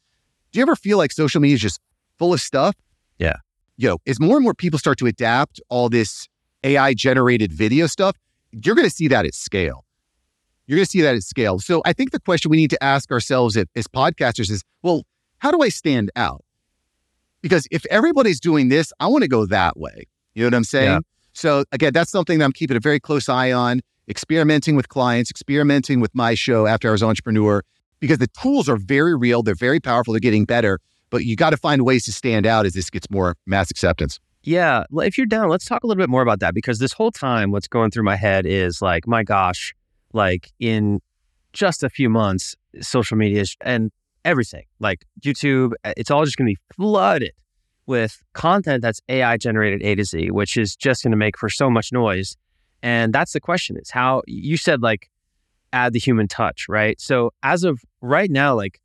Do 0.52 0.60
you 0.60 0.64
ever 0.64 0.76
feel 0.76 0.98
like 0.98 1.12
social 1.12 1.42
media 1.42 1.56
is 1.56 1.62
just 1.62 1.80
full 2.18 2.34
of 2.34 2.42
stuff? 2.42 2.76
Yeah. 3.18 3.38
You 3.82 3.88
know, 3.88 3.98
as 4.06 4.20
more 4.20 4.36
and 4.38 4.44
more 4.44 4.54
people 4.54 4.78
start 4.78 5.00
to 5.00 5.08
adapt 5.08 5.60
all 5.70 5.90
this 5.90 6.28
AI 6.64 6.94
generated 6.94 7.52
video 7.52 7.88
stuff, 7.88 8.16
you're 8.52 8.76
going 8.76 8.88
to 8.88 8.94
see 8.94 9.08
that 9.08 9.26
at 9.26 9.34
scale. 9.34 9.86
You're 10.68 10.76
going 10.76 10.86
to 10.86 10.92
see 10.92 11.02
that 11.02 11.16
at 11.16 11.24
scale. 11.24 11.58
So 11.58 11.82
I 11.84 11.92
think 11.92 12.12
the 12.12 12.20
question 12.20 12.52
we 12.52 12.58
need 12.58 12.70
to 12.70 12.84
ask 12.84 13.12
ourselves 13.12 13.58
as 13.58 13.88
podcasters 13.88 14.52
is, 14.52 14.64
well, 14.84 15.02
how 15.40 15.50
do 15.50 15.64
I 15.64 15.70
stand 15.70 16.12
out? 16.16 16.46
Because 17.42 17.68
if 17.72 17.84
everybody's 17.88 18.40
doing 18.40 18.70
this, 18.70 18.94
I 19.00 19.08
want 19.08 19.24
to 19.24 19.28
go 19.28 19.48
that 19.48 19.78
way. 19.78 20.04
You 20.36 20.44
know 20.44 20.48
what 20.50 20.54
I'm 20.54 20.64
saying? 20.64 20.92
Yeah. 20.92 21.00
So 21.34 21.64
again, 21.72 21.92
that's 21.92 22.12
something 22.12 22.38
that 22.38 22.46
I'm 22.46 22.52
keeping 22.52 22.78
a 22.78 22.80
very 22.80 23.00
close 23.00 23.30
eye 23.30 23.52
on, 23.52 23.82
experimenting 24.08 24.76
with 24.76 24.90
clients, 24.90 25.32
experimenting 25.32 26.00
with 26.00 26.14
my 26.14 26.36
show 26.36 26.68
After 26.68 26.88
Hours 26.88 27.02
Entrepreneur, 27.02 27.64
because 28.00 28.20
the 28.20 28.28
tools 28.28 28.70
are 28.70 28.78
very 28.78 29.16
real, 29.16 29.42
they're 29.42 29.56
very 29.56 29.80
powerful, 29.80 30.14
they're 30.14 30.20
getting 30.20 30.46
better, 30.46 30.80
but 31.12 31.26
you 31.26 31.36
got 31.36 31.52
to 31.52 31.58
find 31.58 31.84
ways 31.84 32.06
to 32.06 32.12
stand 32.12 32.48
out 32.48 32.66
as 32.66 32.74
this 32.74 32.90
gets 32.90 33.08
more 33.12 33.36
mass 33.46 33.70
acceptance. 33.70 34.20
Yeah, 34.44 34.86
if 34.94 35.18
you're 35.18 35.28
down, 35.28 35.50
let's 35.50 35.66
talk 35.66 35.84
a 35.84 35.88
little 35.88 36.02
bit 36.02 36.10
more 36.10 36.24
about 36.24 36.40
that 36.40 36.56
because 36.56 36.80
this 36.80 36.94
whole 36.94 37.12
time 37.12 37.52
what's 37.52 37.68
going 37.68 37.92
through 37.92 38.04
my 38.04 38.16
head 38.16 38.48
is 38.48 38.82
like, 38.82 39.06
my 39.06 39.24
gosh, 39.24 39.76
like 40.14 40.52
in 40.60 41.00
just 41.54 41.84
a 41.84 41.90
few 41.90 42.10
months, 42.10 42.56
social 42.80 43.18
media 43.18 43.44
and 43.62 43.92
everything, 44.26 44.64
like 44.80 45.06
YouTube, 45.22 45.74
eh, 45.84 45.94
it's 45.96 46.10
all 46.10 46.26
just 46.26 46.38
going 46.38 46.48
to 46.48 46.56
be 46.56 46.76
flooded 46.76 47.34
with 47.86 48.24
content 48.34 48.82
that's 48.82 49.00
AI 49.10 49.38
generated 49.38 49.84
A 49.84 49.96
to 49.96 50.06
Z, 50.06 50.32
which 50.32 50.58
is 50.58 50.76
just 50.76 51.04
going 51.04 51.12
to 51.12 51.18
make 51.18 51.38
for 51.38 51.50
so 51.50 51.70
much 51.70 51.92
noise. 51.92 52.36
And 52.82 53.14
that's 53.14 53.34
the 53.34 53.40
question 53.40 53.78
is 53.78 53.92
how 53.92 54.24
you 54.26 54.58
said 54.58 54.82
like 54.82 55.10
add 55.72 55.94
the 55.94 56.00
human 56.00 56.28
touch, 56.28 56.66
right? 56.68 57.00
So 57.00 57.32
as 57.44 57.64
of 57.64 57.80
right 58.02 58.32
now, 58.32 58.56
like 58.56 58.80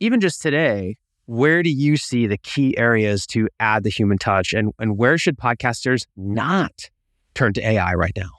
even 0.00 0.20
just 0.20 0.42
today, 0.42 0.96
where 1.26 1.62
do 1.62 1.70
you 1.70 1.96
see 1.96 2.26
the 2.26 2.38
key 2.38 2.76
areas 2.76 3.26
to 3.28 3.48
add 3.60 3.82
the 3.82 3.90
human 3.90 4.18
touch 4.18 4.52
and, 4.52 4.72
and 4.78 4.98
where 4.98 5.16
should 5.16 5.38
podcasters 5.38 6.04
not 6.16 6.90
turn 7.34 7.52
to 7.54 7.66
AI 7.66 7.94
right 7.94 8.12
now? 8.16 8.30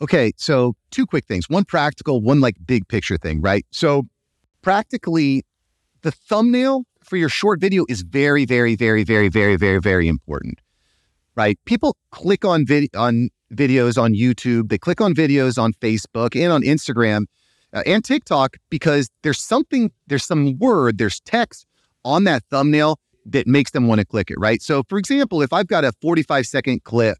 Okay, 0.00 0.32
so 0.36 0.74
two 0.90 1.06
quick 1.06 1.26
things. 1.26 1.48
One 1.48 1.64
practical, 1.64 2.20
one 2.20 2.40
like 2.40 2.56
big 2.66 2.88
picture 2.88 3.16
thing, 3.16 3.40
right? 3.40 3.64
So 3.70 4.02
practically 4.60 5.44
the 6.02 6.10
thumbnail 6.10 6.84
for 7.02 7.16
your 7.16 7.28
short 7.28 7.60
video 7.60 7.84
is 7.88 8.02
very, 8.02 8.44
very, 8.44 8.74
very, 8.74 9.04
very, 9.04 9.28
very, 9.28 9.56
very, 9.56 9.78
very 9.78 10.08
important, 10.08 10.60
right? 11.36 11.58
People 11.64 11.96
click 12.10 12.44
on 12.44 12.66
vid- 12.66 12.94
on 12.96 13.30
videos 13.54 14.00
on 14.00 14.14
YouTube, 14.14 14.68
they 14.68 14.78
click 14.78 15.00
on 15.00 15.14
videos 15.14 15.56
on 15.56 15.72
Facebook 15.74 16.34
and 16.40 16.52
on 16.52 16.62
Instagram 16.62 17.26
uh, 17.72 17.82
and 17.86 18.04
TikTok 18.04 18.56
because 18.70 19.08
there's 19.22 19.40
something, 19.40 19.92
there's 20.08 20.24
some 20.24 20.58
word, 20.58 20.98
there's 20.98 21.20
text 21.20 21.66
on 22.04 22.24
that 22.24 22.42
thumbnail 22.50 22.98
that 23.26 23.46
makes 23.46 23.70
them 23.70 23.86
want 23.86 24.00
to 24.00 24.04
click 24.04 24.30
it, 24.30 24.38
right? 24.38 24.60
So, 24.60 24.82
for 24.88 24.98
example, 24.98 25.42
if 25.42 25.52
I've 25.52 25.68
got 25.68 25.84
a 25.84 25.92
45 26.00 26.46
second 26.46 26.84
clip 26.84 27.18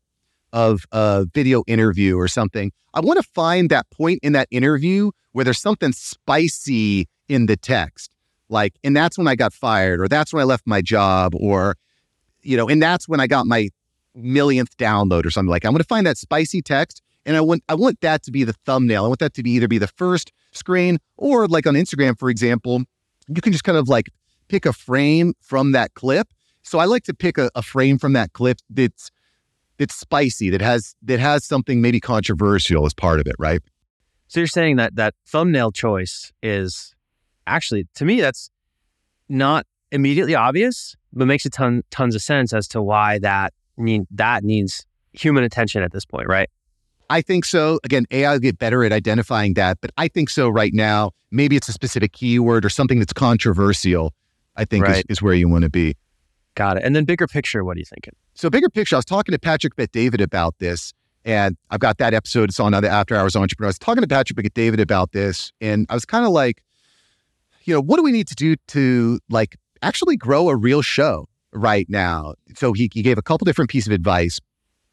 of 0.52 0.84
a 0.92 1.26
video 1.32 1.62
interview 1.66 2.18
or 2.18 2.28
something, 2.28 2.72
I 2.94 3.00
want 3.00 3.18
to 3.18 3.28
find 3.34 3.70
that 3.70 3.88
point 3.90 4.20
in 4.22 4.32
that 4.32 4.48
interview 4.50 5.12
where 5.32 5.44
there's 5.44 5.60
something 5.60 5.92
spicy 5.92 7.08
in 7.28 7.46
the 7.46 7.56
text 7.56 8.12
like, 8.52 8.74
and 8.84 8.94
that's 8.94 9.16
when 9.16 9.26
I 9.26 9.34
got 9.34 9.52
fired, 9.52 10.00
or 10.00 10.08
that's 10.08 10.32
when 10.32 10.42
I 10.42 10.44
left 10.44 10.66
my 10.66 10.82
job, 10.82 11.34
or, 11.34 11.76
you 12.42 12.56
know, 12.56 12.68
and 12.68 12.80
that's 12.82 13.08
when 13.08 13.18
I 13.18 13.26
got 13.26 13.46
my 13.46 13.70
millionth 14.14 14.76
download 14.76 15.24
or 15.24 15.30
something 15.30 15.50
like. 15.50 15.64
I'm 15.64 15.72
going 15.72 15.78
to 15.78 15.84
find 15.84 16.06
that 16.06 16.18
spicy 16.18 16.60
text, 16.60 17.00
and 17.24 17.34
I 17.34 17.40
want 17.40 17.64
I 17.68 17.74
want 17.74 18.00
that 18.02 18.22
to 18.24 18.30
be 18.30 18.44
the 18.44 18.52
thumbnail. 18.52 19.06
I 19.06 19.08
want 19.08 19.20
that 19.20 19.34
to 19.34 19.42
be 19.42 19.52
either 19.52 19.68
be 19.68 19.78
the 19.78 19.88
first 19.88 20.32
screen, 20.52 20.98
or 21.16 21.48
like 21.48 21.66
on 21.66 21.74
Instagram, 21.74 22.18
for 22.18 22.28
example, 22.28 22.82
you 23.26 23.40
can 23.40 23.52
just 23.52 23.64
kind 23.64 23.78
of 23.78 23.88
like 23.88 24.10
pick 24.48 24.66
a 24.66 24.72
frame 24.72 25.34
from 25.40 25.72
that 25.72 25.94
clip. 25.94 26.28
So 26.62 26.78
I 26.78 26.84
like 26.84 27.04
to 27.04 27.14
pick 27.14 27.38
a, 27.38 27.50
a 27.54 27.62
frame 27.62 27.98
from 27.98 28.12
that 28.12 28.32
clip 28.32 28.58
that's 28.70 29.10
that's 29.78 29.94
spicy, 29.94 30.50
that 30.50 30.60
has 30.60 30.94
that 31.02 31.18
has 31.18 31.44
something 31.44 31.80
maybe 31.80 32.00
controversial 32.00 32.86
as 32.86 32.94
part 32.94 33.20
of 33.20 33.26
it, 33.26 33.34
right? 33.38 33.60
So 34.28 34.40
you're 34.40 34.46
saying 34.46 34.76
that 34.76 34.96
that 34.96 35.14
thumbnail 35.26 35.72
choice 35.72 36.32
is 36.42 36.94
actually, 37.46 37.86
to 37.96 38.04
me, 38.04 38.20
that's 38.20 38.50
not 39.28 39.66
immediately 39.90 40.34
obvious, 40.34 40.96
but 41.12 41.26
makes 41.26 41.44
a 41.44 41.50
ton 41.50 41.82
tons 41.90 42.14
of 42.14 42.22
sense 42.22 42.52
as 42.52 42.66
to 42.68 42.82
why 42.82 43.18
that 43.18 43.52
need 43.76 44.02
that 44.10 44.44
needs 44.44 44.86
human 45.12 45.44
attention 45.44 45.82
at 45.82 45.92
this 45.92 46.04
point, 46.04 46.28
right? 46.28 46.48
I 47.10 47.20
think 47.20 47.44
so. 47.44 47.78
Again, 47.84 48.06
AI 48.10 48.32
will 48.32 48.38
get 48.38 48.58
better 48.58 48.84
at 48.84 48.92
identifying 48.92 49.54
that, 49.54 49.78
but 49.82 49.90
I 49.98 50.08
think 50.08 50.30
so 50.30 50.48
right 50.48 50.72
now. 50.72 51.10
Maybe 51.30 51.56
it's 51.56 51.68
a 51.68 51.72
specific 51.72 52.12
keyword 52.12 52.64
or 52.64 52.70
something 52.70 52.98
that's 52.98 53.12
controversial. 53.12 54.14
I 54.56 54.64
think 54.64 54.84
right. 54.84 55.04
is, 55.08 55.16
is 55.18 55.22
where 55.22 55.34
you 55.34 55.48
want 55.48 55.62
to 55.62 55.70
be. 55.70 55.96
Got 56.54 56.76
it. 56.76 56.84
And 56.84 56.94
then 56.94 57.04
bigger 57.04 57.26
picture, 57.26 57.64
what 57.64 57.76
are 57.76 57.80
you 57.80 57.86
thinking? 57.86 58.14
So 58.34 58.50
bigger 58.50 58.68
picture, 58.68 58.96
I 58.96 58.98
was 58.98 59.04
talking 59.04 59.32
to 59.32 59.38
Patrick 59.38 59.76
Bet 59.76 59.92
David 59.92 60.20
about 60.20 60.58
this, 60.58 60.92
and 61.24 61.56
I've 61.70 61.80
got 61.80 61.98
that 61.98 62.14
episode. 62.14 62.50
It's 62.50 62.60
on 62.60 62.72
the 62.72 62.88
After 62.88 63.16
Hours 63.16 63.36
Entrepreneur. 63.36 63.68
I 63.68 63.70
was 63.70 63.78
talking 63.78 64.02
to 64.02 64.08
Patrick 64.08 64.36
Bet 64.36 64.54
David 64.54 64.80
about 64.80 65.12
this, 65.12 65.52
and 65.60 65.86
I 65.88 65.94
was 65.94 66.04
kind 66.04 66.26
of 66.26 66.32
like, 66.32 66.62
you 67.64 67.72
know, 67.74 67.80
what 67.80 67.96
do 67.96 68.02
we 68.02 68.12
need 68.12 68.28
to 68.28 68.34
do 68.34 68.56
to 68.68 69.18
like 69.30 69.56
actually 69.82 70.16
grow 70.16 70.48
a 70.48 70.56
real 70.56 70.82
show 70.82 71.26
right 71.52 71.86
now? 71.88 72.34
So 72.54 72.72
he, 72.72 72.90
he 72.92 73.02
gave 73.02 73.18
a 73.18 73.22
couple 73.22 73.44
different 73.44 73.70
pieces 73.70 73.88
of 73.88 73.94
advice. 73.94 74.38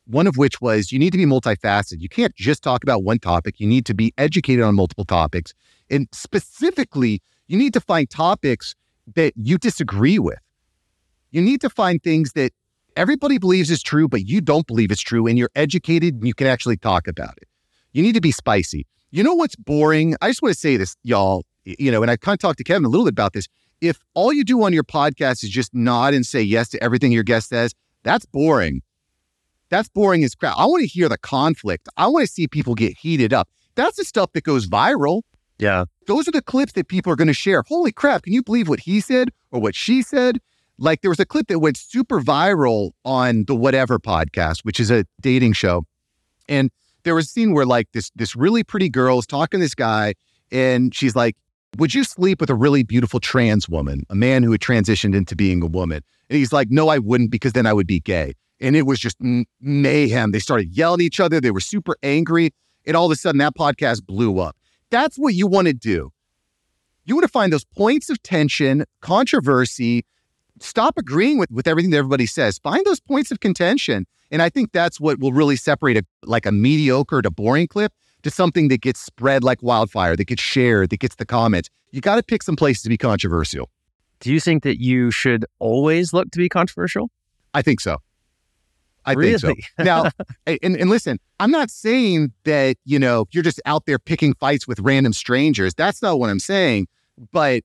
One 0.05 0.25
of 0.25 0.37
which 0.37 0.59
was 0.59 0.91
you 0.91 0.97
need 0.97 1.11
to 1.11 1.17
be 1.17 1.25
multifaceted. 1.25 2.01
You 2.01 2.09
can't 2.09 2.35
just 2.35 2.63
talk 2.63 2.83
about 2.83 3.03
one 3.03 3.19
topic. 3.19 3.59
You 3.59 3.67
need 3.67 3.85
to 3.85 3.93
be 3.93 4.13
educated 4.17 4.63
on 4.63 4.75
multiple 4.75 5.05
topics. 5.05 5.53
And 5.89 6.07
specifically, 6.11 7.21
you 7.47 7.57
need 7.57 7.73
to 7.73 7.79
find 7.79 8.09
topics 8.09 8.75
that 9.15 9.33
you 9.35 9.57
disagree 9.57 10.19
with. 10.19 10.39
You 11.31 11.41
need 11.41 11.61
to 11.61 11.69
find 11.69 12.01
things 12.01 12.33
that 12.33 12.51
everybody 12.95 13.37
believes 13.37 13.69
is 13.69 13.83
true, 13.83 14.07
but 14.07 14.25
you 14.25 14.41
don't 14.41 14.65
believe 14.65 14.91
it's 14.91 15.01
true, 15.01 15.27
and 15.27 15.37
you're 15.37 15.51
educated 15.55 16.15
and 16.15 16.27
you 16.27 16.33
can 16.33 16.47
actually 16.47 16.77
talk 16.77 17.07
about 17.07 17.37
it. 17.37 17.47
You 17.93 18.03
need 18.03 18.15
to 18.15 18.21
be 18.21 18.31
spicy. 18.31 18.85
You 19.11 19.23
know 19.23 19.33
what's 19.33 19.55
boring? 19.55 20.15
I 20.21 20.29
just 20.29 20.41
want 20.41 20.53
to 20.53 20.59
say 20.59 20.77
this, 20.77 20.95
y'all. 21.03 21.43
You 21.65 21.91
know, 21.91 22.01
and 22.01 22.09
I 22.09 22.17
kind 22.17 22.33
of 22.33 22.39
talked 22.39 22.57
to 22.59 22.63
Kevin 22.63 22.85
a 22.85 22.89
little 22.89 23.05
bit 23.05 23.11
about 23.11 23.33
this. 23.33 23.47
If 23.81 23.99
all 24.13 24.33
you 24.33 24.43
do 24.43 24.63
on 24.63 24.73
your 24.73 24.83
podcast 24.83 25.43
is 25.43 25.49
just 25.49 25.73
nod 25.73 26.13
and 26.13 26.25
say 26.25 26.41
yes 26.41 26.69
to 26.69 26.83
everything 26.83 27.11
your 27.11 27.23
guest 27.23 27.49
says, 27.49 27.73
that's 28.03 28.25
boring. 28.25 28.81
That's 29.69 29.87
boring 29.87 30.23
as 30.23 30.35
crap. 30.35 30.55
I 30.57 30.65
want 30.65 30.81
to 30.81 30.87
hear 30.87 31.07
the 31.07 31.17
conflict. 31.17 31.87
I 31.95 32.07
want 32.07 32.25
to 32.25 32.31
see 32.31 32.47
people 32.47 32.75
get 32.75 32.97
heated 32.97 33.33
up. 33.33 33.49
That's 33.75 33.97
the 33.97 34.03
stuff 34.03 34.31
that 34.33 34.43
goes 34.43 34.67
viral. 34.67 35.21
Yeah. 35.59 35.85
Those 36.09 36.27
are 36.27 36.31
the 36.31 36.41
clips 36.41 36.73
that 36.73 36.87
people 36.87 37.13
are 37.13 37.15
going 37.15 37.27
to 37.27 37.35
share. 37.35 37.63
Holy 37.67 37.91
crap. 37.91 38.23
Can 38.23 38.33
you 38.33 38.41
believe 38.41 38.67
what 38.67 38.79
he 38.79 38.99
said 38.99 39.29
or 39.51 39.61
what 39.61 39.75
she 39.75 40.01
said? 40.01 40.39
Like 40.79 41.01
there 41.01 41.11
was 41.11 41.19
a 41.19 41.25
clip 41.25 41.49
that 41.49 41.59
went 41.59 41.77
super 41.77 42.19
viral 42.19 42.93
on 43.05 43.45
the 43.45 43.53
Whatever 43.53 43.99
podcast, 43.99 44.61
which 44.61 44.79
is 44.79 44.89
a 44.89 45.05
dating 45.21 45.53
show. 45.53 45.83
And 46.47 46.71
there 47.03 47.13
was 47.13 47.27
a 47.27 47.29
scene 47.29 47.53
where 47.53 47.67
like 47.67 47.91
this 47.91 48.09
this 48.15 48.35
really 48.35 48.63
pretty 48.63 48.89
girl 48.89 49.19
is 49.19 49.27
talking 49.27 49.59
to 49.59 49.63
this 49.63 49.75
guy 49.75 50.15
and 50.51 50.95
she's 50.95 51.15
like, 51.15 51.35
Would 51.77 51.93
you 51.93 52.03
sleep 52.03 52.41
with 52.41 52.49
a 52.49 52.55
really 52.55 52.81
beautiful 52.81 53.19
trans 53.19 53.69
woman, 53.69 54.03
a 54.09 54.15
man 54.15 54.41
who 54.41 54.51
had 54.51 54.61
transitioned 54.61 55.15
into 55.15 55.35
being 55.35 55.61
a 55.61 55.67
woman? 55.67 56.01
And 56.27 56.37
he's 56.37 56.51
like, 56.51 56.71
No, 56.71 56.87
I 56.89 56.97
wouldn't 56.97 57.29
because 57.29 57.53
then 57.53 57.67
I 57.67 57.73
would 57.73 57.85
be 57.85 57.99
gay. 57.99 58.33
And 58.59 58.75
it 58.75 58.87
was 58.87 58.97
just 58.97 59.17
mayhem. 59.61 60.31
They 60.31 60.39
started 60.39 60.75
yelling 60.75 61.01
at 61.01 61.05
each 61.05 61.19
other. 61.19 61.39
They 61.39 61.51
were 61.51 61.59
super 61.59 61.97
angry. 62.01 62.49
And 62.87 62.97
all 62.97 63.05
of 63.05 63.11
a 63.11 63.15
sudden, 63.15 63.37
that 63.37 63.55
podcast 63.55 64.07
blew 64.07 64.39
up. 64.39 64.55
That's 64.91 65.17
what 65.17 65.33
you 65.33 65.47
want 65.47 65.67
to 65.67 65.73
do. 65.73 66.11
You 67.05 67.15
want 67.15 67.23
to 67.23 67.31
find 67.31 67.51
those 67.51 67.65
points 67.65 68.09
of 68.09 68.21
tension, 68.21 68.85
controversy, 69.01 70.05
stop 70.59 70.97
agreeing 70.97 71.37
with, 71.37 71.49
with 71.51 71.67
everything 71.67 71.91
that 71.91 71.97
everybody 71.97 72.25
says. 72.25 72.59
Find 72.59 72.85
those 72.85 72.99
points 72.99 73.31
of 73.31 73.39
contention. 73.39 74.05
And 74.31 74.41
I 74.41 74.49
think 74.49 74.71
that's 74.71 74.99
what 74.99 75.19
will 75.19 75.33
really 75.33 75.55
separate 75.55 75.97
a, 75.97 76.05
like 76.23 76.45
a 76.45 76.51
mediocre 76.51 77.21
to 77.21 77.31
boring 77.31 77.67
clip 77.67 77.93
to 78.23 78.29
something 78.29 78.67
that 78.67 78.81
gets 78.81 78.99
spread 78.99 79.43
like 79.43 79.63
wildfire, 79.63 80.15
that 80.15 80.25
gets 80.25 80.41
shared, 80.41 80.89
that 80.89 80.99
gets 80.99 81.15
the 81.15 81.25
comments. 81.25 81.69
You 81.91 82.01
got 82.01 82.17
to 82.17 82.23
pick 82.23 82.43
some 82.43 82.55
places 82.55 82.83
to 82.83 82.89
be 82.89 82.97
controversial. 82.97 83.69
Do 84.19 84.31
you 84.31 84.39
think 84.39 84.63
that 84.63 84.81
you 84.81 85.11
should 85.11 85.45
always 85.59 86.13
look 86.13 86.29
to 86.31 86.37
be 86.37 86.49
controversial? 86.49 87.09
I 87.53 87.61
think 87.61 87.79
so. 87.79 87.97
I 89.09 89.13
really? 89.13 89.37
think 89.37 89.63
so. 89.77 89.83
Now, 89.83 90.09
and, 90.45 90.75
and 90.75 90.89
listen, 90.89 91.19
I'm 91.39 91.51
not 91.51 91.69
saying 91.69 92.33
that, 92.43 92.77
you 92.85 92.99
know, 92.99 93.25
you're 93.31 93.43
just 93.43 93.61
out 93.65 93.85
there 93.85 93.99
picking 93.99 94.33
fights 94.33 94.67
with 94.67 94.79
random 94.79 95.13
strangers. 95.13 95.73
That's 95.73 96.01
not 96.01 96.19
what 96.19 96.29
I'm 96.29 96.39
saying. 96.39 96.87
But 97.31 97.63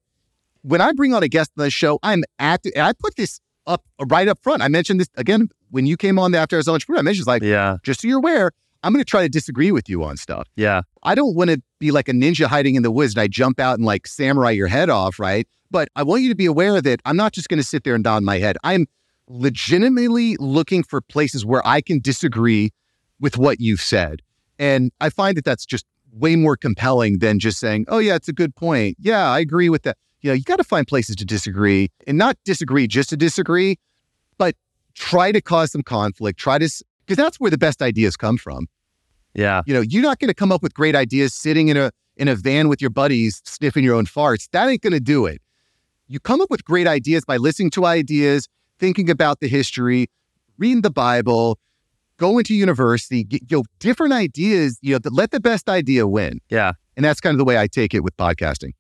when 0.63 0.81
I 0.81 0.93
bring 0.93 1.15
on 1.15 1.23
a 1.23 1.29
guest 1.29 1.53
on 1.59 1.65
the 1.65 1.71
show, 1.71 1.99
I'm 2.03 2.25
active. 2.39 2.73
I 2.77 2.93
put 2.93 3.17
this 3.17 3.41
up 3.67 3.85
right 4.09 4.29
up 4.29 4.39
front. 4.43 4.63
I 4.63 4.69
mentioned 4.69 5.01
this 5.01 5.09
again 5.17 5.49
when 5.71 5.87
you 5.87 5.97
came 5.97 6.19
on 6.19 6.33
the 6.33 6.39
After 6.39 6.57
Hours 6.57 6.69
Entrepreneur. 6.69 7.01
I 7.01 7.03
mentioned 7.03 7.27
like, 7.27 7.43
yeah, 7.43 7.79
just 7.83 8.01
so 8.01 8.09
you're 8.09 8.19
aware, 8.19 8.53
I'm 8.85 8.93
going 8.93 9.03
to 9.03 9.09
try 9.09 9.23
to 9.23 9.29
disagree 9.29 9.73
with 9.73 9.89
you 9.89 10.05
on 10.05 10.17
stuff. 10.19 10.47
Yeah. 10.57 10.83
I 11.03 11.15
don't 11.15 11.35
want 11.35 11.51
to 11.51 11.63
be 11.79 11.91
like 11.91 12.09
a 12.09 12.13
ninja 12.13 12.47
hiding 12.47 12.75
in 12.75 12.83
the 12.83 12.91
woods 12.91 13.15
and 13.15 13.23
I 13.23 13.29
jump 13.29 13.59
out 13.59 13.79
and 13.79 13.87
like 13.87 14.07
samurai 14.07 14.51
your 14.51 14.69
head 14.69 14.91
off, 14.91 15.19
right? 15.19 15.49
But 15.71 15.89
I 15.97 16.03
want 16.03 16.23
you 16.23 16.29
to 16.29 16.35
be 16.35 16.47
aware 16.47 16.81
that 16.83 17.01
I'm 17.07 17.17
not 17.17 17.33
just 17.33 17.49
going 17.49 17.59
to 17.59 17.67
sit 17.67 17.85
there 17.85 17.95
and 17.95 18.05
nod 18.05 18.23
my 18.23 18.39
head. 18.39 18.59
I'm 18.63 18.87
legitimately 19.29 20.37
looking 20.39 20.83
for 20.83 21.01
places 21.01 21.45
where 21.45 21.67
I 21.67 21.81
can 21.81 22.01
disagree 22.01 22.73
with 23.21 23.39
what 23.39 23.61
you've 23.61 23.81
said. 23.81 24.21
And 24.59 24.93
I 25.01 25.11
find 25.11 25.37
that 25.37 25.45
that's 25.45 25.67
just 25.67 25.87
way 26.13 26.37
more 26.37 26.57
compelling 26.57 27.19
than 27.19 27.39
just 27.39 27.59
saying, 27.59 27.87
oh, 27.89 27.99
yeah, 27.99 28.15
it's 28.15 28.29
a 28.29 28.33
good 28.33 28.55
point. 28.55 28.97
Yeah, 29.01 29.31
I 29.31 29.41
agree 29.41 29.69
with 29.69 29.83
that 29.83 29.97
you 30.25 30.31
know, 30.31 30.35
you 30.35 30.43
got 30.43 30.57
to 30.57 30.65
find 30.65 30.89
places 30.89 31.17
to 31.17 31.25
disagree 31.27 31.91
and 32.07 32.17
not 32.17 32.39
disagree 32.47 32.87
just 32.87 33.11
to 33.11 33.17
disagree, 33.17 33.77
but 34.39 34.57
try 34.95 35.31
to 35.31 35.43
cause 35.43 35.71
some 35.71 35.83
conflict. 35.83 36.39
Try 36.39 36.57
to, 36.57 36.85
because 37.05 37.19
that's 37.23 37.39
where 37.39 37.51
the 37.51 37.59
best 37.59 37.83
ideas 37.83 38.17
come 38.17 38.39
from. 38.39 38.67
Yeah. 39.35 39.61
You 39.67 39.75
know, 39.75 39.83
you're 39.83 40.03
not 40.03 40.21
going 40.21 40.29
to 40.29 40.35
come 40.35 40.51
up 40.51 40.63
with 40.63 40.73
great 40.73 40.97
ideas 40.97 41.35
sitting 41.35 41.69
in 41.69 41.77
a 41.77 41.93
in 42.17 42.29
a 42.29 42.35
van 42.37 42.69
with 42.69 42.81
your 42.81 42.91
buddies 42.91 43.43
sniffing 43.45 43.85
your 43.85 43.97
own 43.97 44.07
farts. 44.07 44.49
That 44.53 44.67
ain't 44.67 44.81
going 44.81 44.95
to 44.95 45.01
do 45.01 45.27
it. 45.27 45.43
You 46.09 46.21
come 46.21 46.41
up 46.41 46.51
with 46.51 46.65
great 46.65 46.87
ideas 46.87 47.27
by 47.27 47.37
listening 47.37 47.71
to 47.73 47.85
ideas, 47.85 48.49
thinking 48.79 49.11
about 49.11 49.41
the 49.41 49.49
history, 49.49 50.09
reading 50.59 50.83
the 50.83 50.91
Bible, 50.91 51.59
going 52.19 52.45
to 52.45 52.55
university, 52.55 53.25
get 53.25 53.43
you 53.51 53.59
know, 53.59 53.65
different 53.79 54.13
ideas, 54.13 54.79
you 54.83 54.95
know, 54.95 55.11
let 55.11 55.31
the 55.31 55.41
best 55.41 55.69
idea 55.69 56.07
win. 56.07 56.41
Yeah. 56.49 56.73
And 56.97 57.05
that's 57.05 57.21
kind 57.21 57.35
of 57.35 57.39
the 57.39 57.45
way 57.45 57.59
I 57.59 57.67
take 57.67 57.95
it 57.95 58.05
with 58.05 58.17
podcasting. 58.17 58.73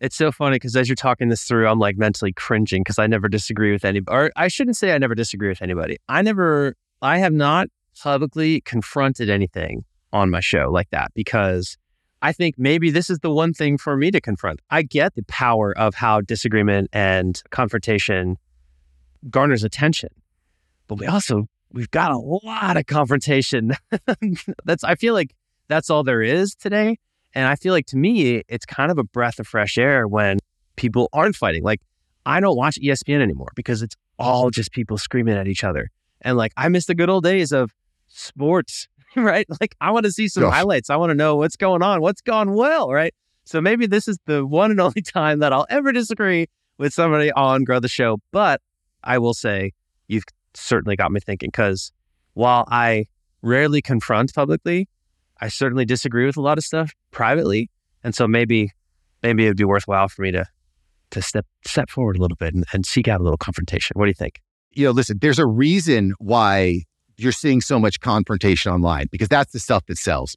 It's 0.00 0.16
so 0.16 0.32
funny 0.32 0.56
because 0.56 0.74
as 0.74 0.88
you're 0.88 0.96
talking 0.96 1.28
this 1.28 1.44
through, 1.44 1.68
I'm 1.68 1.78
like 1.78 1.96
mentally 1.96 2.32
cringing 2.32 2.82
because 2.82 2.98
I 2.98 3.06
never 3.06 3.28
disagree 3.28 3.72
with 3.72 3.84
anybody. 3.84 4.16
Or 4.16 4.32
I 4.34 4.48
shouldn't 4.48 4.76
say 4.76 4.92
I 4.94 4.98
never 4.98 5.14
disagree 5.14 5.48
with 5.48 5.62
anybody. 5.62 5.98
I 6.08 6.22
never, 6.22 6.74
I 7.02 7.18
have 7.18 7.32
not 7.32 7.68
publicly 8.00 8.62
confronted 8.62 9.30
anything 9.30 9.84
on 10.12 10.28
my 10.28 10.40
show 10.40 10.70
like 10.72 10.90
that 10.90 11.12
because 11.14 11.76
I 12.20 12.32
think 12.32 12.56
maybe 12.58 12.90
this 12.90 13.10
is 13.10 13.20
the 13.20 13.30
one 13.30 13.52
thing 13.52 13.78
for 13.78 13.96
me 13.96 14.10
to 14.10 14.20
confront. 14.20 14.60
I 14.70 14.82
get 14.82 15.14
the 15.14 15.24
power 15.24 15.76
of 15.76 15.94
how 15.94 16.20
disagreement 16.20 16.88
and 16.92 17.40
confrontation 17.50 18.38
garners 19.30 19.64
attention, 19.64 20.10
but 20.88 20.98
we 20.98 21.06
also, 21.06 21.46
we've 21.72 21.90
got 21.90 22.12
a 22.12 22.18
lot 22.18 22.76
of 22.76 22.86
confrontation. 22.86 23.72
that's, 24.64 24.84
I 24.84 24.94
feel 24.94 25.14
like 25.14 25.34
that's 25.68 25.90
all 25.90 26.04
there 26.04 26.22
is 26.22 26.54
today. 26.54 26.98
And 27.34 27.46
I 27.46 27.56
feel 27.56 27.72
like 27.72 27.86
to 27.86 27.96
me, 27.96 28.42
it's 28.48 28.66
kind 28.66 28.90
of 28.90 28.98
a 28.98 29.04
breath 29.04 29.38
of 29.38 29.46
fresh 29.46 29.78
air 29.78 30.06
when 30.06 30.38
people 30.76 31.08
aren't 31.12 31.36
fighting. 31.36 31.62
Like, 31.62 31.80
I 32.26 32.40
don't 32.40 32.56
watch 32.56 32.78
ESPN 32.80 33.20
anymore 33.20 33.48
because 33.56 33.82
it's 33.82 33.96
all 34.18 34.50
just 34.50 34.72
people 34.72 34.98
screaming 34.98 35.36
at 35.36 35.48
each 35.48 35.64
other. 35.64 35.88
And 36.20 36.36
like, 36.36 36.52
I 36.56 36.68
miss 36.68 36.86
the 36.86 36.94
good 36.94 37.08
old 37.08 37.24
days 37.24 37.52
of 37.52 37.72
sports, 38.08 38.86
right? 39.16 39.46
Like, 39.60 39.74
I 39.80 39.90
want 39.90 40.04
to 40.04 40.12
see 40.12 40.28
some 40.28 40.44
Gosh. 40.44 40.54
highlights. 40.54 40.90
I 40.90 40.96
want 40.96 41.10
to 41.10 41.14
know 41.14 41.36
what's 41.36 41.56
going 41.56 41.82
on, 41.82 42.00
what's 42.00 42.20
gone 42.20 42.54
well, 42.54 42.90
right? 42.90 43.14
So 43.44 43.60
maybe 43.60 43.86
this 43.86 44.06
is 44.08 44.18
the 44.26 44.46
one 44.46 44.70
and 44.70 44.80
only 44.80 45.02
time 45.02 45.40
that 45.40 45.52
I'll 45.52 45.66
ever 45.68 45.92
disagree 45.92 46.46
with 46.78 46.92
somebody 46.92 47.32
on 47.32 47.64
Grow 47.64 47.80
the 47.80 47.88
Show. 47.88 48.18
But 48.30 48.60
I 49.04 49.18
will 49.18 49.34
say, 49.34 49.72
you've 50.08 50.24
certainly 50.54 50.96
got 50.96 51.12
me 51.12 51.20
thinking 51.20 51.48
because 51.48 51.92
while 52.34 52.64
I 52.68 53.06
rarely 53.42 53.82
confront 53.82 54.34
publicly, 54.34 54.88
I 55.40 55.48
certainly 55.48 55.84
disagree 55.84 56.26
with 56.26 56.36
a 56.36 56.40
lot 56.40 56.58
of 56.58 56.64
stuff 56.64 56.92
privately, 57.10 57.70
and 58.04 58.14
so 58.14 58.28
maybe 58.28 58.70
maybe 59.22 59.44
it'd 59.44 59.56
be 59.56 59.64
worthwhile 59.64 60.08
for 60.08 60.22
me 60.22 60.30
to 60.32 60.46
to 61.10 61.22
step 61.22 61.46
step 61.66 61.90
forward 61.90 62.16
a 62.16 62.20
little 62.20 62.36
bit 62.36 62.54
and, 62.54 62.64
and 62.72 62.86
seek 62.86 63.08
out 63.08 63.20
a 63.20 63.22
little 63.22 63.36
confrontation. 63.36 63.94
What 63.94 64.06
do 64.06 64.10
you 64.10 64.14
think? 64.14 64.40
You 64.72 64.86
know, 64.86 64.92
listen, 64.92 65.18
there's 65.20 65.38
a 65.38 65.46
reason 65.46 66.14
why 66.18 66.82
you're 67.16 67.32
seeing 67.32 67.60
so 67.60 67.78
much 67.78 68.00
confrontation 68.00 68.72
online 68.72 69.06
because 69.10 69.28
that's 69.28 69.52
the 69.52 69.60
stuff 69.60 69.84
that 69.86 69.98
sells. 69.98 70.36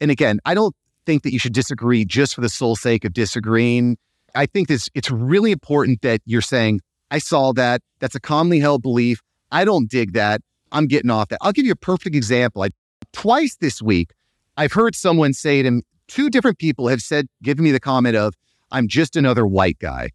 And 0.00 0.10
again, 0.10 0.40
I 0.44 0.54
don't 0.54 0.74
think 1.06 1.22
that 1.22 1.32
you 1.32 1.38
should 1.38 1.52
disagree 1.52 2.04
just 2.04 2.34
for 2.34 2.40
the 2.40 2.48
sole 2.48 2.76
sake 2.76 3.04
of 3.04 3.12
disagreeing. 3.12 3.98
I 4.34 4.46
think 4.46 4.68
this 4.68 4.88
it's 4.94 5.10
really 5.10 5.52
important 5.52 6.02
that 6.02 6.20
you're 6.24 6.40
saying, 6.40 6.80
I 7.14 7.18
saw 7.18 7.52
that. 7.52 7.80
That's 8.00 8.16
a 8.16 8.20
commonly 8.20 8.58
held 8.58 8.82
belief. 8.82 9.22
I 9.52 9.64
don't 9.64 9.88
dig 9.88 10.14
that. 10.14 10.40
I'm 10.72 10.88
getting 10.88 11.10
off 11.10 11.28
that. 11.28 11.38
I'll 11.42 11.52
give 11.52 11.64
you 11.64 11.70
a 11.70 11.76
perfect 11.92 12.16
example. 12.16 12.64
I 12.64 12.70
twice 13.12 13.54
this 13.54 13.80
week 13.80 14.10
I've 14.56 14.72
heard 14.72 14.96
someone 14.96 15.32
say 15.32 15.62
to 15.62 15.70
me, 15.70 15.82
two 16.08 16.28
different 16.28 16.58
people 16.58 16.88
have 16.88 17.00
said, 17.00 17.28
given 17.40 17.62
me 17.62 17.70
the 17.70 17.78
comment 17.78 18.16
of, 18.16 18.34
I'm 18.72 18.88
just 18.88 19.14
another 19.14 19.46
white 19.46 19.78
guy. 19.78 20.10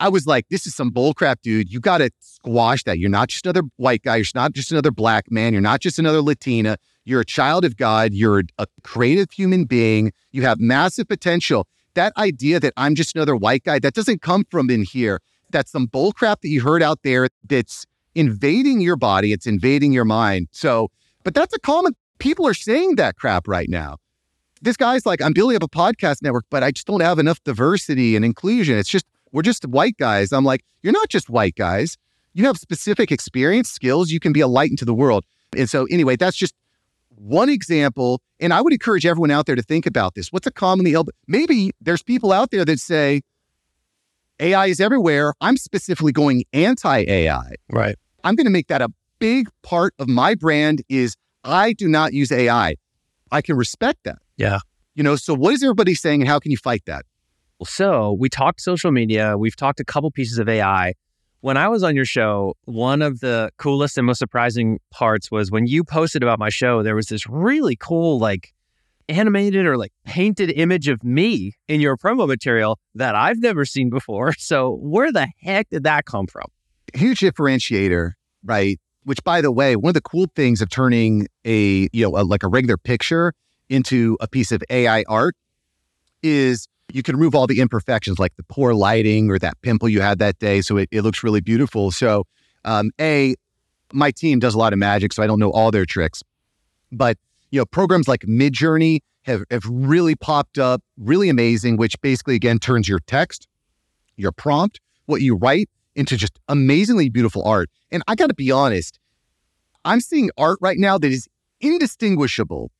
I 0.00 0.10
was 0.10 0.26
like, 0.26 0.44
this 0.50 0.66
is 0.66 0.74
some 0.74 0.90
bullcrap, 0.90 1.36
dude. 1.42 1.72
You 1.72 1.80
got 1.80 1.98
to 1.98 2.10
squash 2.20 2.84
that. 2.84 2.98
You're 2.98 3.08
not 3.08 3.28
just 3.28 3.46
another 3.46 3.62
white 3.76 4.02
guy. 4.02 4.16
You're 4.16 4.26
not 4.34 4.52
just 4.52 4.70
another 4.70 4.90
black 4.90 5.30
man. 5.30 5.54
You're 5.54 5.62
not 5.62 5.80
just 5.80 5.98
another 5.98 6.20
Latina. 6.20 6.76
You're 7.04 7.22
a 7.22 7.24
child 7.38 7.64
of 7.64 7.78
God. 7.78 8.12
You're 8.12 8.42
a 8.58 8.66
creative 8.82 9.30
human 9.30 9.64
being. 9.64 10.12
You 10.30 10.42
have 10.42 10.60
massive 10.60 11.08
potential. 11.08 11.66
that 11.94 12.12
idea 12.16 12.58
that 12.60 12.72
I'm 12.76 12.94
just 12.94 13.14
another 13.14 13.36
white 13.36 13.64
guy, 13.64 13.78
that 13.78 13.94
doesn't 13.94 14.22
come 14.22 14.44
from 14.50 14.70
in 14.70 14.82
here. 14.82 15.20
That's 15.52 15.70
some 15.70 15.86
bull 15.86 16.12
crap 16.12 16.40
that 16.40 16.48
you 16.48 16.60
heard 16.60 16.82
out 16.82 17.00
there 17.02 17.28
that's 17.48 17.86
invading 18.14 18.80
your 18.80 18.96
body, 18.96 19.32
it's 19.32 19.46
invading 19.46 19.92
your 19.92 20.04
mind. 20.04 20.48
So, 20.50 20.90
but 21.24 21.34
that's 21.34 21.54
a 21.54 21.60
common 21.60 21.94
people 22.18 22.46
are 22.46 22.54
saying 22.54 22.96
that 22.96 23.16
crap 23.16 23.48
right 23.48 23.68
now. 23.68 23.98
This 24.60 24.76
guy's 24.76 25.04
like, 25.04 25.20
I'm 25.20 25.32
building 25.32 25.56
up 25.56 25.62
a 25.62 25.68
podcast 25.68 26.22
network, 26.22 26.44
but 26.50 26.62
I 26.62 26.70
just 26.70 26.86
don't 26.86 27.00
have 27.00 27.18
enough 27.18 27.42
diversity 27.42 28.14
and 28.14 28.24
inclusion. 28.24 28.78
It's 28.78 28.88
just, 28.88 29.06
we're 29.32 29.42
just 29.42 29.66
white 29.66 29.96
guys. 29.96 30.32
I'm 30.32 30.44
like, 30.44 30.64
you're 30.82 30.92
not 30.92 31.08
just 31.08 31.28
white 31.28 31.56
guys. 31.56 31.96
You 32.32 32.46
have 32.46 32.56
specific 32.58 33.10
experience, 33.10 33.70
skills. 33.70 34.10
You 34.10 34.20
can 34.20 34.32
be 34.32 34.40
a 34.40 34.46
light 34.46 34.70
into 34.70 34.84
the 34.84 34.94
world. 34.94 35.24
And 35.56 35.68
so, 35.68 35.86
anyway, 35.86 36.16
that's 36.16 36.36
just 36.36 36.54
one 37.16 37.48
example. 37.48 38.20
And 38.40 38.54
I 38.54 38.60
would 38.60 38.72
encourage 38.72 39.04
everyone 39.04 39.30
out 39.30 39.46
there 39.46 39.56
to 39.56 39.62
think 39.62 39.84
about 39.84 40.14
this. 40.14 40.32
What's 40.32 40.46
a 40.46 40.52
commonly 40.52 40.92
held? 40.92 41.10
Maybe 41.26 41.72
there's 41.80 42.02
people 42.02 42.32
out 42.32 42.50
there 42.52 42.64
that 42.64 42.78
say 42.78 43.22
AI 44.42 44.66
is 44.66 44.80
everywhere. 44.80 45.34
I'm 45.40 45.56
specifically 45.56 46.10
going 46.10 46.44
anti 46.52 47.04
AI. 47.06 47.52
Right. 47.70 47.96
I'm 48.24 48.34
going 48.34 48.46
to 48.46 48.50
make 48.50 48.66
that 48.66 48.82
a 48.82 48.88
big 49.20 49.48
part 49.62 49.94
of 50.00 50.08
my 50.08 50.34
brand 50.34 50.82
is 50.88 51.14
I 51.44 51.74
do 51.74 51.86
not 51.88 52.12
use 52.12 52.32
AI. 52.32 52.74
I 53.30 53.40
can 53.40 53.56
respect 53.56 54.00
that. 54.04 54.18
Yeah. 54.36 54.58
You 54.96 55.04
know, 55.04 55.14
so 55.14 55.34
what 55.34 55.54
is 55.54 55.62
everybody 55.62 55.94
saying 55.94 56.22
and 56.22 56.28
how 56.28 56.40
can 56.40 56.50
you 56.50 56.56
fight 56.56 56.82
that? 56.86 57.04
Well, 57.60 57.66
So 57.66 58.16
we 58.18 58.28
talked 58.28 58.60
social 58.60 58.90
media. 58.90 59.38
We've 59.38 59.54
talked 59.54 59.78
a 59.78 59.84
couple 59.84 60.10
pieces 60.10 60.38
of 60.38 60.48
AI. 60.48 60.94
When 61.40 61.56
I 61.56 61.68
was 61.68 61.84
on 61.84 61.94
your 61.94 62.04
show, 62.04 62.54
one 62.64 63.00
of 63.00 63.20
the 63.20 63.50
coolest 63.58 63.96
and 63.96 64.06
most 64.06 64.18
surprising 64.18 64.80
parts 64.90 65.30
was 65.30 65.52
when 65.52 65.66
you 65.68 65.84
posted 65.84 66.22
about 66.22 66.40
my 66.40 66.48
show, 66.48 66.82
there 66.82 66.96
was 66.96 67.06
this 67.06 67.28
really 67.28 67.76
cool, 67.76 68.18
like 68.18 68.52
animated 69.12 69.66
or 69.66 69.76
like 69.76 69.92
painted 70.04 70.50
image 70.50 70.88
of 70.88 71.04
me 71.04 71.52
in 71.68 71.80
your 71.80 71.96
promo 71.96 72.26
material 72.26 72.78
that 72.94 73.14
I've 73.14 73.38
never 73.38 73.64
seen 73.64 73.90
before. 73.90 74.32
So 74.42 74.76
where 74.82 75.12
the 75.12 75.28
heck 75.40 75.68
did 75.70 75.84
that 75.84 76.04
come 76.04 76.26
from? 76.26 76.46
Huge 76.94 77.20
differentiator, 77.20 78.12
right? 78.44 78.80
Which, 79.04 79.22
by 79.24 79.40
the 79.40 79.52
way, 79.52 79.76
one 79.76 79.90
of 79.90 79.94
the 79.94 80.02
cool 80.02 80.26
things 80.34 80.60
of 80.60 80.68
turning 80.68 81.28
a 81.44 81.88
you 81.92 82.04
know 82.04 82.16
a, 82.16 82.22
like 82.22 82.42
a 82.42 82.48
regular 82.48 82.76
picture 82.76 83.32
into 83.68 84.16
a 84.20 84.28
piece 84.28 84.52
of 84.52 84.62
AI 84.68 85.04
art 85.08 85.36
is 86.22 86.68
you 86.92 87.02
can 87.02 87.16
remove 87.16 87.34
all 87.34 87.46
the 87.46 87.60
imperfections 87.60 88.18
like 88.18 88.36
the 88.36 88.42
poor 88.44 88.74
lighting 88.74 89.30
or 89.30 89.38
that 89.38 89.60
pimple 89.62 89.88
you 89.88 90.00
had 90.00 90.18
that 90.18 90.38
day. 90.38 90.60
So 90.60 90.76
it, 90.76 90.88
it 90.92 91.02
looks 91.02 91.22
really 91.22 91.40
beautiful. 91.40 91.90
So, 91.90 92.24
um, 92.64 92.90
A, 93.00 93.34
my 93.92 94.10
team 94.10 94.38
does 94.38 94.54
a 94.54 94.58
lot 94.58 94.72
of 94.72 94.78
magic, 94.78 95.12
so 95.12 95.22
I 95.22 95.26
don't 95.26 95.38
know 95.38 95.50
all 95.50 95.70
their 95.70 95.86
tricks. 95.86 96.22
But, 96.90 97.16
you 97.52 97.60
know, 97.60 97.66
programs 97.66 98.08
like 98.08 98.22
Midjourney 98.22 99.00
have, 99.22 99.44
have 99.52 99.64
really 99.66 100.16
popped 100.16 100.58
up, 100.58 100.82
really 100.98 101.28
amazing, 101.28 101.76
which 101.76 101.94
basically, 102.00 102.34
again, 102.34 102.58
turns 102.58 102.88
your 102.88 102.98
text, 103.06 103.46
your 104.16 104.32
prompt, 104.32 104.80
what 105.06 105.22
you 105.22 105.36
write 105.36 105.70
into 105.94 106.16
just 106.16 106.40
amazingly 106.48 107.08
beautiful 107.08 107.44
art. 107.44 107.70
And 107.92 108.02
I 108.08 108.16
got 108.16 108.26
to 108.28 108.34
be 108.34 108.50
honest, 108.50 108.98
I'm 109.84 110.00
seeing 110.00 110.30
art 110.36 110.58
right 110.60 110.78
now 110.78 110.98
that 110.98 111.12
is 111.12 111.28
indistinguishable. 111.60 112.72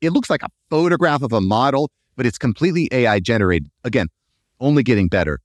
It 0.00 0.12
looks 0.12 0.30
like 0.30 0.42
a 0.42 0.48
photograph 0.70 1.22
of 1.22 1.34
a 1.34 1.42
model 1.42 1.90
but 2.16 2.26
it's 2.26 2.38
completely 2.38 2.88
AI 2.90 3.20
generated. 3.20 3.70
Again, 3.84 4.08
only 4.58 4.82
getting 4.82 5.08
better. 5.08 5.38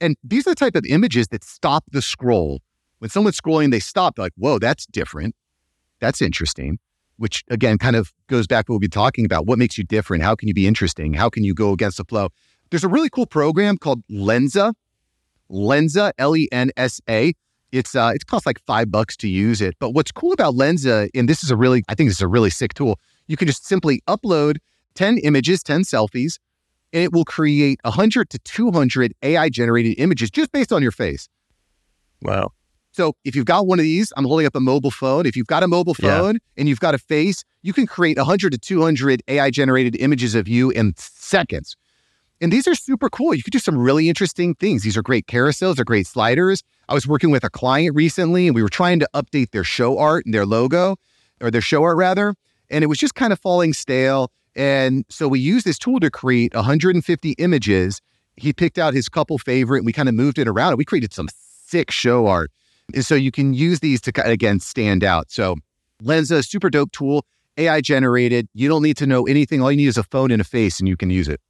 And 0.00 0.16
these 0.22 0.46
are 0.46 0.50
the 0.50 0.56
type 0.56 0.74
of 0.74 0.84
images 0.84 1.28
that 1.28 1.42
stop 1.42 1.84
the 1.90 2.02
scroll. 2.02 2.60
When 2.98 3.08
someone's 3.08 3.40
scrolling, 3.40 3.70
they 3.70 3.80
stop. 3.80 4.18
Like, 4.18 4.32
whoa, 4.36 4.58
that's 4.58 4.84
different. 4.86 5.34
That's 6.00 6.20
interesting. 6.22 6.78
Which 7.18 7.44
again 7.48 7.78
kind 7.78 7.96
of 7.96 8.12
goes 8.26 8.46
back 8.46 8.66
to 8.66 8.72
what 8.72 8.76
we've 8.76 8.90
been 8.90 9.02
talking 9.02 9.24
about. 9.24 9.46
What 9.46 9.58
makes 9.58 9.78
you 9.78 9.84
different? 9.84 10.22
How 10.22 10.34
can 10.34 10.48
you 10.48 10.54
be 10.54 10.66
interesting? 10.66 11.14
How 11.14 11.30
can 11.30 11.44
you 11.44 11.54
go 11.54 11.72
against 11.72 11.96
the 11.96 12.04
flow? 12.04 12.28
There's 12.70 12.84
a 12.84 12.88
really 12.88 13.08
cool 13.08 13.26
program 13.26 13.78
called 13.78 14.02
Lensa. 14.10 14.74
Lensa, 15.50 16.12
L-E-N-S-A. 16.18 17.32
It's 17.72 17.94
uh, 17.94 18.12
it 18.14 18.26
costs 18.26 18.46
like 18.46 18.60
five 18.66 18.90
bucks 18.90 19.16
to 19.18 19.28
use 19.28 19.60
it. 19.60 19.76
But 19.78 19.90
what's 19.90 20.12
cool 20.12 20.32
about 20.32 20.54
Lensa, 20.54 21.08
and 21.14 21.28
this 21.28 21.42
is 21.42 21.50
a 21.50 21.56
really, 21.56 21.82
I 21.88 21.94
think 21.94 22.08
this 22.08 22.18
is 22.18 22.22
a 22.22 22.28
really 22.28 22.50
sick 22.50 22.74
tool. 22.74 22.98
You 23.26 23.36
can 23.36 23.48
just 23.48 23.66
simply 23.66 24.02
upload 24.08 24.58
10 24.94 25.18
images, 25.18 25.62
10 25.62 25.82
selfies, 25.82 26.38
and 26.92 27.02
it 27.02 27.12
will 27.12 27.24
create 27.24 27.78
100 27.82 28.30
to 28.30 28.38
200 28.38 29.14
AI 29.22 29.48
generated 29.48 29.94
images 29.98 30.30
just 30.30 30.52
based 30.52 30.72
on 30.72 30.82
your 30.82 30.92
face. 30.92 31.28
Wow. 32.22 32.52
So 32.96 33.14
if 33.26 33.36
you've 33.36 33.44
got 33.44 33.66
one 33.66 33.78
of 33.78 33.82
these, 33.82 34.10
I'm 34.16 34.24
holding 34.24 34.46
up 34.46 34.56
a 34.56 34.60
mobile 34.60 34.90
phone. 34.90 35.26
If 35.26 35.36
you've 35.36 35.46
got 35.46 35.62
a 35.62 35.68
mobile 35.68 35.92
phone 35.92 36.36
yeah. 36.36 36.40
and 36.56 36.66
you've 36.66 36.80
got 36.80 36.94
a 36.94 36.98
face, 36.98 37.44
you 37.60 37.74
can 37.74 37.86
create 37.86 38.16
100 38.16 38.52
to 38.52 38.58
200 38.58 39.22
AI 39.28 39.50
generated 39.50 39.96
images 39.96 40.34
of 40.34 40.48
you 40.48 40.70
in 40.70 40.94
seconds. 40.96 41.76
And 42.40 42.50
these 42.50 42.66
are 42.66 42.74
super 42.74 43.10
cool. 43.10 43.34
You 43.34 43.42
could 43.42 43.52
do 43.52 43.58
some 43.58 43.76
really 43.76 44.08
interesting 44.08 44.54
things. 44.54 44.82
These 44.82 44.96
are 44.96 45.02
great 45.02 45.26
carousels, 45.26 45.76
they're 45.76 45.84
great 45.84 46.06
sliders. 46.06 46.62
I 46.88 46.94
was 46.94 47.06
working 47.06 47.30
with 47.30 47.44
a 47.44 47.50
client 47.50 47.94
recently 47.94 48.46
and 48.46 48.54
we 48.54 48.62
were 48.62 48.70
trying 48.70 48.98
to 49.00 49.08
update 49.12 49.50
their 49.50 49.64
show 49.64 49.98
art 49.98 50.24
and 50.24 50.32
their 50.32 50.46
logo, 50.46 50.96
or 51.42 51.50
their 51.50 51.60
show 51.60 51.82
art 51.82 51.98
rather. 51.98 52.34
And 52.70 52.82
it 52.82 52.86
was 52.86 52.96
just 52.96 53.14
kind 53.14 53.30
of 53.30 53.38
falling 53.38 53.74
stale. 53.74 54.30
And 54.54 55.04
so 55.10 55.28
we 55.28 55.38
used 55.38 55.66
this 55.66 55.78
tool 55.78 56.00
to 56.00 56.10
create 56.10 56.54
150 56.54 57.32
images. 57.32 58.00
He 58.36 58.54
picked 58.54 58.78
out 58.78 58.94
his 58.94 59.10
couple 59.10 59.36
favorite 59.36 59.78
and 59.78 59.86
we 59.86 59.92
kind 59.92 60.08
of 60.08 60.14
moved 60.14 60.38
it 60.38 60.48
around 60.48 60.70
and 60.70 60.78
we 60.78 60.86
created 60.86 61.12
some 61.12 61.28
sick 61.66 61.90
show 61.90 62.26
art. 62.26 62.50
And 62.94 63.04
so 63.04 63.14
you 63.14 63.30
can 63.30 63.54
use 63.54 63.80
these 63.80 64.00
to 64.02 64.12
again 64.24 64.60
stand 64.60 65.04
out. 65.04 65.30
So 65.30 65.56
Lensa, 66.02 66.44
super 66.44 66.70
dope 66.70 66.92
tool, 66.92 67.24
AI 67.56 67.80
generated. 67.80 68.48
You 68.54 68.68
don't 68.68 68.82
need 68.82 68.96
to 68.98 69.06
know 69.06 69.26
anything. 69.26 69.62
All 69.62 69.70
you 69.70 69.76
need 69.76 69.86
is 69.86 69.96
a 69.96 70.04
phone 70.04 70.30
and 70.30 70.40
a 70.40 70.44
face 70.44 70.78
and 70.78 70.88
you 70.88 70.96
can 70.96 71.10
use 71.10 71.28
it. 71.28 71.40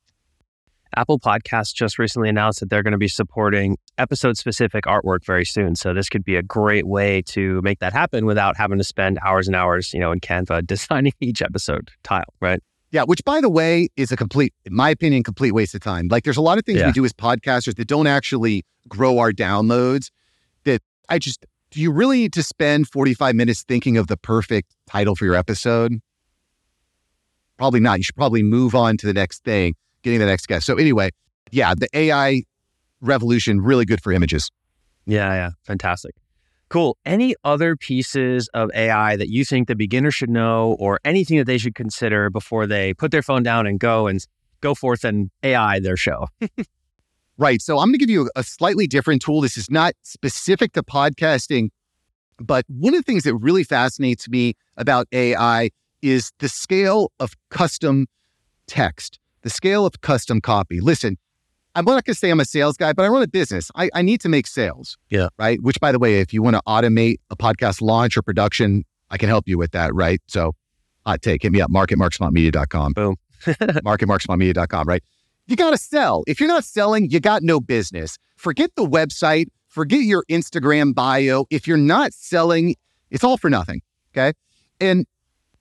Apple 0.97 1.19
Podcasts 1.19 1.75
just 1.75 1.99
recently 1.99 2.29
announced 2.29 2.61
that 2.61 2.71
they're 2.71 2.83
going 2.83 2.93
to 2.93 2.99
be 2.99 3.09
supporting 3.09 3.77
episode 3.99 4.39
specific 4.39 4.85
artwork 4.85 5.25
very 5.25 5.45
soon. 5.45 5.77
So 5.77 5.93
this 5.93 6.09
could 6.09 6.25
be 6.25 6.37
a 6.37 6.43
great 6.43 6.87
way 6.87 7.23
to 7.23 7.61
make 7.63 7.81
that 7.81 7.93
happen 7.93 8.25
without 8.25 8.57
having 8.57 8.79
to 8.79 8.85
spend 8.85 9.19
hours 9.25 9.47
and 9.47 9.55
hours, 9.55 9.93
you 9.93 10.01
know, 10.01 10.13
in 10.13 10.21
Canva 10.21 10.67
designing 10.67 11.13
each 11.21 11.43
episode 11.43 11.91
tile, 12.03 12.33
right? 12.41 12.63
Yeah, 12.93 13.03
which 13.03 13.23
by 13.25 13.41
the 13.41 13.51
way 13.51 13.89
is 13.97 14.11
a 14.13 14.17
complete, 14.17 14.55
in 14.65 14.75
my 14.75 14.91
opinion, 14.91 15.23
complete 15.23 15.53
waste 15.53 15.75
of 15.75 15.81
time. 15.81 16.09
Like 16.09 16.25
there's 16.25 16.37
a 16.37 16.43
lot 16.43 16.57
of 16.57 16.65
things 16.65 16.79
yeah. 16.79 16.87
we 16.87 16.93
do 16.93 17.05
as 17.05 17.13
podcasters 17.13 17.77
that 17.77 17.89
don't 17.89 18.07
actually 18.07 18.65
grow 18.89 19.19
our 19.19 19.33
downloads. 19.33 20.11
I 21.09 21.19
just, 21.19 21.47
do 21.71 21.81
you 21.81 21.93
really 21.93 22.19
need 22.19 22.33
to 22.35 22.43
spend 22.43 22.89
45 22.89 23.35
minutes 23.35 23.65
thinking 23.67 23.97
of 23.97 24.07
the 24.07 24.17
perfect 24.17 24.75
title 24.87 25.15
for 25.15 25.25
your 25.25 25.35
episode? 25.35 26.01
Probably 27.57 27.81
not. 27.81 27.99
You 27.99 28.05
should 28.05 28.17
probably 28.17 28.43
move 28.43 28.75
on 28.75 28.97
to 28.99 29.07
the 29.07 29.15
next 29.15 29.45
thing, 29.45 29.75
getting 30.03 30.19
the 30.19 30.27
next 30.27 30.47
guest. 30.47 30.67
So 30.67 30.77
anyway, 30.77 31.11
yeah, 31.51 31.75
the 31.75 31.89
AI 31.95 32.43
revolution 33.01 33.61
really 33.61 33.85
good 33.85 34.03
for 34.03 34.13
images. 34.13 34.51
Yeah, 35.07 35.33
yeah, 35.33 35.51
fantastic. 35.65 36.15
Cool. 36.69 36.97
Any 37.05 37.37
other 37.45 37.77
pieces 37.77 38.49
of 38.53 38.71
AI 38.75 39.17
that 39.17 39.29
you 39.29 39.45
think 39.45 39.69
the 39.69 39.77
beginner 39.77 40.11
should 40.11 40.31
know 40.31 40.77
or 40.81 40.99
anything 41.05 41.39
that 41.39 41.45
they 41.45 41.59
should 41.59 41.77
consider 41.77 42.29
before 42.29 42.67
they 42.67 42.93
put 42.93 43.13
their 43.13 43.23
phone 43.23 43.45
down 43.45 43.67
and 43.67 43.79
go 43.79 44.09
and 44.09 44.21
go 44.61 44.75
forth 44.75 45.05
and 45.05 45.31
AI 45.45 45.79
their 45.79 45.97
show? 45.97 46.27
right. 47.39 47.61
So 47.61 47.79
I'm 47.79 47.89
going 47.89 47.95
to 47.95 47.99
give 47.99 48.11
you 48.11 48.31
a 48.37 48.43
slightly 48.43 48.87
different 48.87 49.23
tool. 49.23 49.41
This 49.41 49.57
is 49.57 49.71
not 49.71 49.95
specific 50.03 50.73
to 50.73 50.83
podcasting, 50.83 51.69
but 52.39 52.65
one 52.69 52.95
of 52.95 52.99
the 52.99 53.05
things 53.05 53.25
that 53.25 53.35
really 53.37 53.65
fascinates 53.65 54.29
me 54.29 54.55
about 54.77 55.07
AI 55.13 55.71
is 56.03 56.33
the 56.39 56.49
scale 56.49 57.13
of 57.19 57.33
custom 57.51 58.07
text, 58.67 59.19
the 59.43 59.51
scale 59.51 59.87
of 59.87 60.01
custom 60.01 60.41
copy. 60.41 60.81
Listen, 60.81 61.17
I'm 61.75 61.85
not 61.85 62.05
going 62.05 62.05
to 62.05 62.15
say 62.15 62.31
I'm 62.31 62.41
a 62.41 62.45
sales 62.45 62.77
guy, 62.77 62.93
but 62.93 63.05
I 63.05 63.09
run 63.09 63.23
a 63.23 63.29
business. 63.29 63.71
I, 63.75 63.91
I 63.95 64.03
need 64.03 64.21
to 64.23 64.29
make 64.29 64.47
sales. 64.47 64.97
Yeah. 65.11 65.29
Right. 65.39 65.63
Which, 65.63 65.79
by 65.79 65.93
the 65.93 65.99
way, 65.99 66.21
if 66.21 66.33
you 66.33 66.43
want 66.43 66.57
to 66.57 66.63
automate 66.67 67.17
a 67.31 67.37
podcast 67.37 67.83
launch 67.83 68.17
or 68.17 68.23
production, 68.23 68.85
I 69.11 69.19
can 69.19 69.29
help 69.29 69.47
you 69.47 69.59
with 69.59 69.73
that. 69.73 69.95
Right. 69.95 70.21
So, 70.27 70.55
hot 71.05 71.23
take, 71.23 71.43
hit 71.43 71.53
me 71.53 71.61
up, 71.61 71.71
mark 71.71 71.93
at 71.93 71.99
marksavantmedia.com. 71.99 72.95
Boom. 72.95 73.17
mark 73.85 74.03
at 74.03 74.09
marksavantmedia.com. 74.09 74.89
Right. 74.89 75.03
You 75.47 75.57
got 75.57 75.71
to 75.71 75.79
sell. 75.79 76.25
If 76.27 76.41
you're 76.41 76.49
not 76.49 76.65
selling, 76.65 77.11
you 77.11 77.21
got 77.21 77.43
no 77.43 77.61
business. 77.61 78.19
Forget 78.37 78.71
the 78.77 78.85
website, 78.85 79.47
forget 79.69 80.01
your 80.01 80.25
Instagram 80.31 80.95
bio. 80.95 81.47
If 81.51 81.67
you're 81.67 81.77
not 81.77 82.13
selling, 82.13 82.75
it's 83.11 83.25
all 83.25 83.37
for 83.37 83.49
nothing. 83.49 83.83
Okay. 84.13 84.33
And 84.81 85.07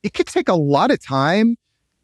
it 0.03 0.13
could 0.13 0.27
take 0.27 0.49
a 0.49 0.55
lot 0.55 0.91
of 0.91 1.03
time 1.03 1.55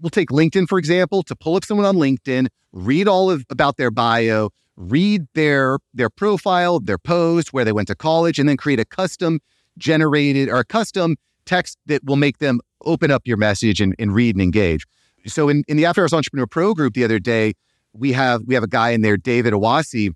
we'll 0.01 0.09
take 0.09 0.29
LinkedIn, 0.29 0.67
for 0.67 0.77
example, 0.77 1.23
to 1.23 1.35
pull 1.35 1.55
up 1.55 1.63
someone 1.63 1.85
on 1.85 1.95
LinkedIn, 1.95 2.47
read 2.73 3.07
all 3.07 3.29
of 3.29 3.45
about 3.49 3.77
their 3.77 3.91
bio, 3.91 4.49
read 4.75 5.27
their 5.33 5.79
their 5.93 6.09
profile, 6.09 6.79
their 6.79 6.97
post, 6.97 7.53
where 7.53 7.63
they 7.63 7.71
went 7.71 7.87
to 7.87 7.95
college, 7.95 8.39
and 8.39 8.49
then 8.49 8.57
create 8.57 8.79
a 8.79 8.85
custom 8.85 9.39
generated 9.77 10.49
or 10.49 10.57
a 10.57 10.65
custom 10.65 11.15
text 11.45 11.77
that 11.85 12.03
will 12.03 12.15
make 12.15 12.39
them 12.39 12.59
open 12.85 13.11
up 13.11 13.21
your 13.25 13.37
message 13.37 13.79
and, 13.79 13.95
and 13.99 14.13
read 14.13 14.35
and 14.35 14.41
engage. 14.41 14.85
So 15.27 15.49
in, 15.49 15.63
in 15.67 15.77
the 15.77 15.85
After 15.85 16.01
Hours 16.01 16.13
Entrepreneur 16.13 16.47
Pro 16.47 16.73
group 16.73 16.93
the 16.93 17.03
other 17.03 17.19
day, 17.19 17.53
we 17.93 18.11
have 18.13 18.41
we 18.45 18.53
have 18.53 18.63
a 18.63 18.67
guy 18.67 18.91
in 18.91 19.01
there, 19.01 19.17
David 19.17 19.53
Awasi, 19.53 20.13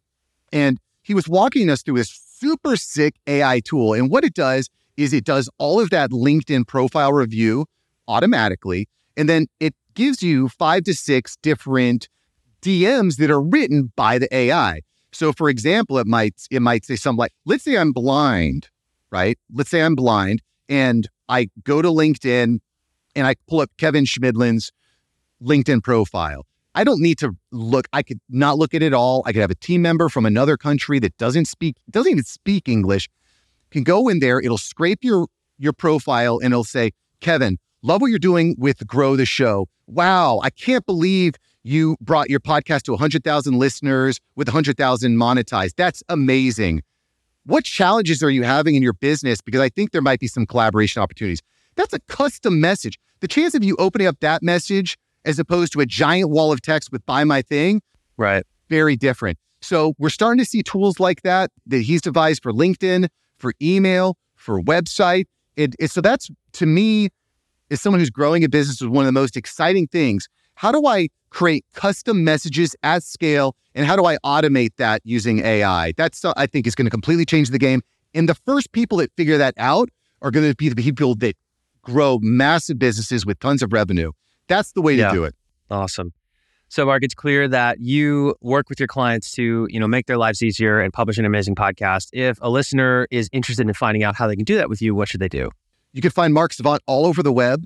and 0.51 0.79
he 1.01 1.13
was 1.13 1.27
walking 1.27 1.69
us 1.69 1.81
through 1.81 1.97
this 1.97 2.09
super 2.09 2.75
sick 2.75 3.15
AI 3.27 3.59
tool. 3.59 3.93
And 3.93 4.09
what 4.09 4.23
it 4.23 4.33
does 4.33 4.69
is 4.97 5.13
it 5.13 5.25
does 5.25 5.49
all 5.57 5.79
of 5.79 5.89
that 5.89 6.11
LinkedIn 6.11 6.67
profile 6.67 7.13
review 7.13 7.65
automatically. 8.07 8.87
And 9.17 9.27
then 9.29 9.47
it 9.59 9.75
gives 9.93 10.21
you 10.21 10.49
five 10.49 10.83
to 10.83 10.93
six 10.93 11.37
different 11.41 12.09
DMs 12.61 13.17
that 13.17 13.29
are 13.29 13.41
written 13.41 13.91
by 13.95 14.17
the 14.17 14.33
AI. 14.33 14.81
So 15.11 15.31
for 15.31 15.49
example, 15.49 15.97
it 15.97 16.07
might 16.07 16.35
it 16.51 16.61
might 16.61 16.85
say 16.85 16.95
something 16.95 17.19
like, 17.19 17.33
let's 17.45 17.63
say 17.63 17.77
I'm 17.77 17.91
blind, 17.91 18.69
right? 19.11 19.37
Let's 19.53 19.69
say 19.69 19.81
I'm 19.81 19.95
blind 19.95 20.41
and 20.67 21.07
I 21.29 21.49
go 21.63 21.81
to 21.81 21.89
LinkedIn 21.89 22.59
and 23.15 23.27
I 23.27 23.35
pull 23.47 23.61
up 23.61 23.69
Kevin 23.77 24.05
Chemidlin's 24.05 24.71
LinkedIn 25.41 25.83
profile. 25.83 26.45
I 26.75 26.83
don't 26.83 27.01
need 27.01 27.17
to 27.19 27.35
look, 27.51 27.87
I 27.93 28.03
could 28.03 28.19
not 28.29 28.57
look 28.57 28.73
at 28.73 28.83
it 28.83 28.93
all. 28.93 29.23
I 29.25 29.31
could 29.31 29.41
have 29.41 29.49
a 29.51 29.55
team 29.55 29.81
member 29.81 30.09
from 30.09 30.25
another 30.25 30.57
country 30.57 30.99
that 30.99 31.17
doesn't 31.17 31.45
speak, 31.45 31.77
doesn't 31.89 32.11
even 32.11 32.23
speak 32.25 32.67
English, 32.67 33.09
can 33.71 33.83
go 33.83 34.09
in 34.09 34.19
there, 34.19 34.39
it'll 34.39 34.57
scrape 34.57 34.99
your 35.01 35.27
your 35.57 35.73
profile 35.73 36.39
and 36.39 36.51
it'll 36.53 36.63
say, 36.65 36.91
Kevin, 37.21 37.57
love 37.81 38.01
what 38.01 38.07
you're 38.07 38.19
doing 38.19 38.55
with 38.57 38.85
Grow 38.85 39.15
the 39.15 39.25
Show. 39.25 39.67
Wow, 39.87 40.39
I 40.43 40.49
can't 40.49 40.85
believe 40.85 41.35
you 41.63 41.95
brought 42.01 42.29
your 42.29 42.39
podcast 42.39 42.83
to 42.83 42.91
100,000 42.91 43.57
listeners 43.57 44.19
with 44.35 44.47
100,000 44.47 45.17
monetized. 45.17 45.75
That's 45.77 46.03
amazing. 46.09 46.83
What 47.45 47.63
challenges 47.63 48.21
are 48.21 48.29
you 48.29 48.43
having 48.43 48.75
in 48.75 48.83
your 48.83 48.93
business? 48.93 49.39
Because 49.41 49.61
I 49.61 49.69
think 49.69 49.91
there 49.91 50.01
might 50.01 50.19
be 50.19 50.27
some 50.27 50.45
collaboration 50.45 51.01
opportunities. 51.01 51.41
That's 51.75 51.93
a 51.93 51.99
custom 52.07 52.59
message. 52.59 52.99
The 53.21 53.27
chance 53.27 53.53
of 53.55 53.63
you 53.63 53.75
opening 53.77 54.07
up 54.07 54.19
that 54.19 54.43
message 54.43 54.97
as 55.25 55.39
opposed 55.39 55.73
to 55.73 55.81
a 55.81 55.85
giant 55.85 56.29
wall 56.29 56.51
of 56.51 56.61
text 56.61 56.91
with 56.91 57.05
buy 57.05 57.23
my 57.23 57.41
thing, 57.41 57.81
right? 58.17 58.45
Very 58.69 58.95
different. 58.95 59.37
So 59.61 59.93
we're 59.97 60.09
starting 60.09 60.39
to 60.39 60.45
see 60.45 60.61
tools 60.61 60.99
like 60.99 61.23
that 61.23 61.51
that 61.67 61.81
he's 61.81 62.01
devised 62.01 62.43
for 62.43 62.51
LinkedIn, 62.51 63.07
for 63.37 63.53
email, 63.61 64.17
for 64.35 64.61
website. 64.61 65.25
It, 65.55 65.75
it, 65.79 65.91
so 65.91 66.01
that's 66.01 66.29
to 66.53 66.65
me, 66.65 67.09
as 67.71 67.81
someone 67.81 67.99
who's 67.99 68.09
growing 68.09 68.43
a 68.43 68.49
business, 68.49 68.81
is 68.81 68.87
one 68.87 69.03
of 69.03 69.07
the 69.07 69.19
most 69.19 69.35
exciting 69.35 69.87
things 69.87 70.27
how 70.55 70.71
do 70.71 70.87
I 70.87 71.09
create 71.29 71.65
custom 71.73 72.23
messages 72.23 72.75
at 72.81 73.03
scale? 73.03 73.55
And 73.75 73.85
how 73.85 73.95
do 73.95 74.05
I 74.05 74.17
automate 74.25 74.71
that 74.77 75.01
using 75.03 75.39
AI? 75.39 75.91
That's, 75.97 76.23
uh, 76.23 76.33
I 76.37 76.47
think, 76.47 76.65
is 76.65 76.75
going 76.75 76.85
to 76.85 76.91
completely 76.91 77.25
change 77.25 77.49
the 77.49 77.59
game. 77.59 77.81
And 78.13 78.27
the 78.27 78.35
first 78.35 78.71
people 78.71 78.99
that 78.99 79.11
figure 79.17 79.37
that 79.37 79.53
out 79.57 79.89
are 80.21 80.31
going 80.31 80.49
to 80.49 80.55
be 80.55 80.69
the 80.69 80.81
people 80.81 81.15
that 81.15 81.35
grow 81.81 82.19
massive 82.21 82.79
businesses 82.79 83.25
with 83.25 83.39
tons 83.39 83.61
of 83.61 83.73
revenue. 83.73 84.13
That's 84.47 84.71
the 84.73 84.81
way 84.81 84.95
yeah. 84.95 85.09
to 85.09 85.13
do 85.13 85.23
it. 85.23 85.35
Awesome. 85.69 86.13
So, 86.67 86.85
Mark, 86.85 87.03
it's 87.03 87.13
clear 87.13 87.47
that 87.47 87.79
you 87.79 88.35
work 88.41 88.69
with 88.69 88.79
your 88.79 88.87
clients 88.87 89.31
to, 89.33 89.67
you 89.69 89.79
know, 89.79 89.87
make 89.87 90.07
their 90.07 90.17
lives 90.17 90.41
easier 90.41 90.79
and 90.79 90.91
publish 90.91 91.17
an 91.17 91.25
amazing 91.25 91.55
podcast. 91.55 92.09
If 92.11 92.37
a 92.41 92.49
listener 92.49 93.07
is 93.11 93.29
interested 93.31 93.67
in 93.67 93.73
finding 93.73 94.03
out 94.03 94.15
how 94.15 94.27
they 94.27 94.35
can 94.35 94.45
do 94.45 94.55
that 94.55 94.69
with 94.69 94.81
you, 94.81 94.95
what 94.95 95.07
should 95.07 95.19
they 95.19 95.29
do? 95.29 95.51
You 95.93 96.01
can 96.01 96.11
find 96.11 96.33
Mark 96.33 96.53
Savant 96.53 96.81
all 96.87 97.05
over 97.05 97.23
the 97.23 97.31
web. 97.31 97.63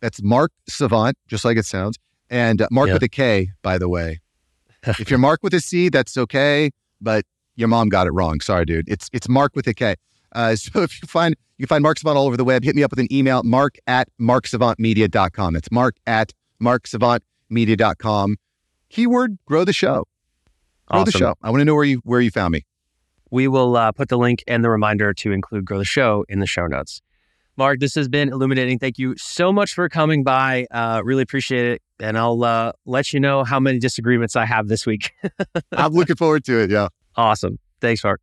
That's 0.00 0.22
Mark 0.22 0.52
Savant, 0.68 1.16
just 1.28 1.44
like 1.44 1.56
it 1.56 1.66
sounds. 1.66 1.98
And 2.28 2.62
uh, 2.62 2.68
Mark 2.70 2.90
with 2.90 3.02
a 3.02 3.08
K, 3.08 3.50
by 3.62 3.78
the 3.78 3.88
way. 3.88 4.20
if 4.86 5.10
you're 5.10 5.18
Mark 5.18 5.42
with 5.42 5.54
a 5.54 5.60
C, 5.60 5.88
that's 5.88 6.16
okay, 6.16 6.70
but 7.00 7.24
your 7.54 7.68
mom 7.68 7.88
got 7.88 8.06
it 8.06 8.10
wrong. 8.10 8.40
Sorry, 8.40 8.64
dude. 8.64 8.88
It's 8.88 9.08
it's 9.12 9.28
Mark 9.28 9.54
with 9.54 9.66
a 9.66 9.74
K. 9.74 9.94
Uh, 10.36 10.54
so 10.56 10.82
if 10.82 11.02
you 11.02 11.08
find 11.08 11.34
you 11.58 11.66
can 11.66 11.74
find 11.74 11.82
Mark 11.82 11.98
Savant 11.98 12.16
all 12.16 12.26
over 12.26 12.36
the 12.36 12.44
web, 12.44 12.62
hit 12.62 12.76
me 12.76 12.82
up 12.82 12.92
with 12.92 13.00
an 13.00 13.12
email, 13.12 13.42
mark 13.42 13.76
at 13.86 14.08
marksavantmedia.com. 14.20 15.54
That's 15.54 15.70
mark 15.72 15.96
at 16.06 16.32
marksavantmedia.com. 16.62 18.36
Keyword, 18.90 19.38
grow 19.46 19.64
the 19.64 19.72
show. 19.72 20.06
Grow 20.86 21.00
awesome. 21.00 21.12
the 21.12 21.18
show. 21.18 21.34
I 21.42 21.50
want 21.50 21.62
to 21.62 21.64
know 21.64 21.74
where 21.74 21.84
you 21.84 22.00
where 22.04 22.20
you 22.20 22.30
found 22.30 22.52
me. 22.52 22.64
We 23.30 23.48
will 23.48 23.76
uh, 23.76 23.90
put 23.90 24.08
the 24.08 24.18
link 24.18 24.44
and 24.46 24.64
the 24.64 24.70
reminder 24.70 25.12
to 25.12 25.32
include 25.32 25.64
Grow 25.64 25.78
the 25.78 25.84
Show 25.84 26.24
in 26.28 26.38
the 26.38 26.46
show 26.46 26.66
notes. 26.66 27.02
Mark, 27.56 27.80
this 27.80 27.94
has 27.94 28.06
been 28.06 28.28
illuminating. 28.28 28.78
Thank 28.78 28.98
you 28.98 29.16
so 29.16 29.50
much 29.50 29.72
for 29.72 29.88
coming 29.88 30.22
by. 30.22 30.66
Uh, 30.70 31.00
really 31.02 31.22
appreciate 31.22 31.64
it. 31.64 31.82
And 31.98 32.18
I'll 32.18 32.44
uh, 32.44 32.72
let 32.84 33.12
you 33.12 33.18
know 33.18 33.44
how 33.44 33.58
many 33.58 33.78
disagreements 33.78 34.36
I 34.36 34.44
have 34.44 34.68
this 34.68 34.84
week. 34.84 35.12
I'm 35.72 35.92
looking 35.92 36.16
forward 36.16 36.44
to 36.44 36.60
it. 36.60 36.70
Yeah. 36.70 36.88
Awesome. 37.16 37.58
Thanks, 37.80 38.04
Mark. 38.04 38.20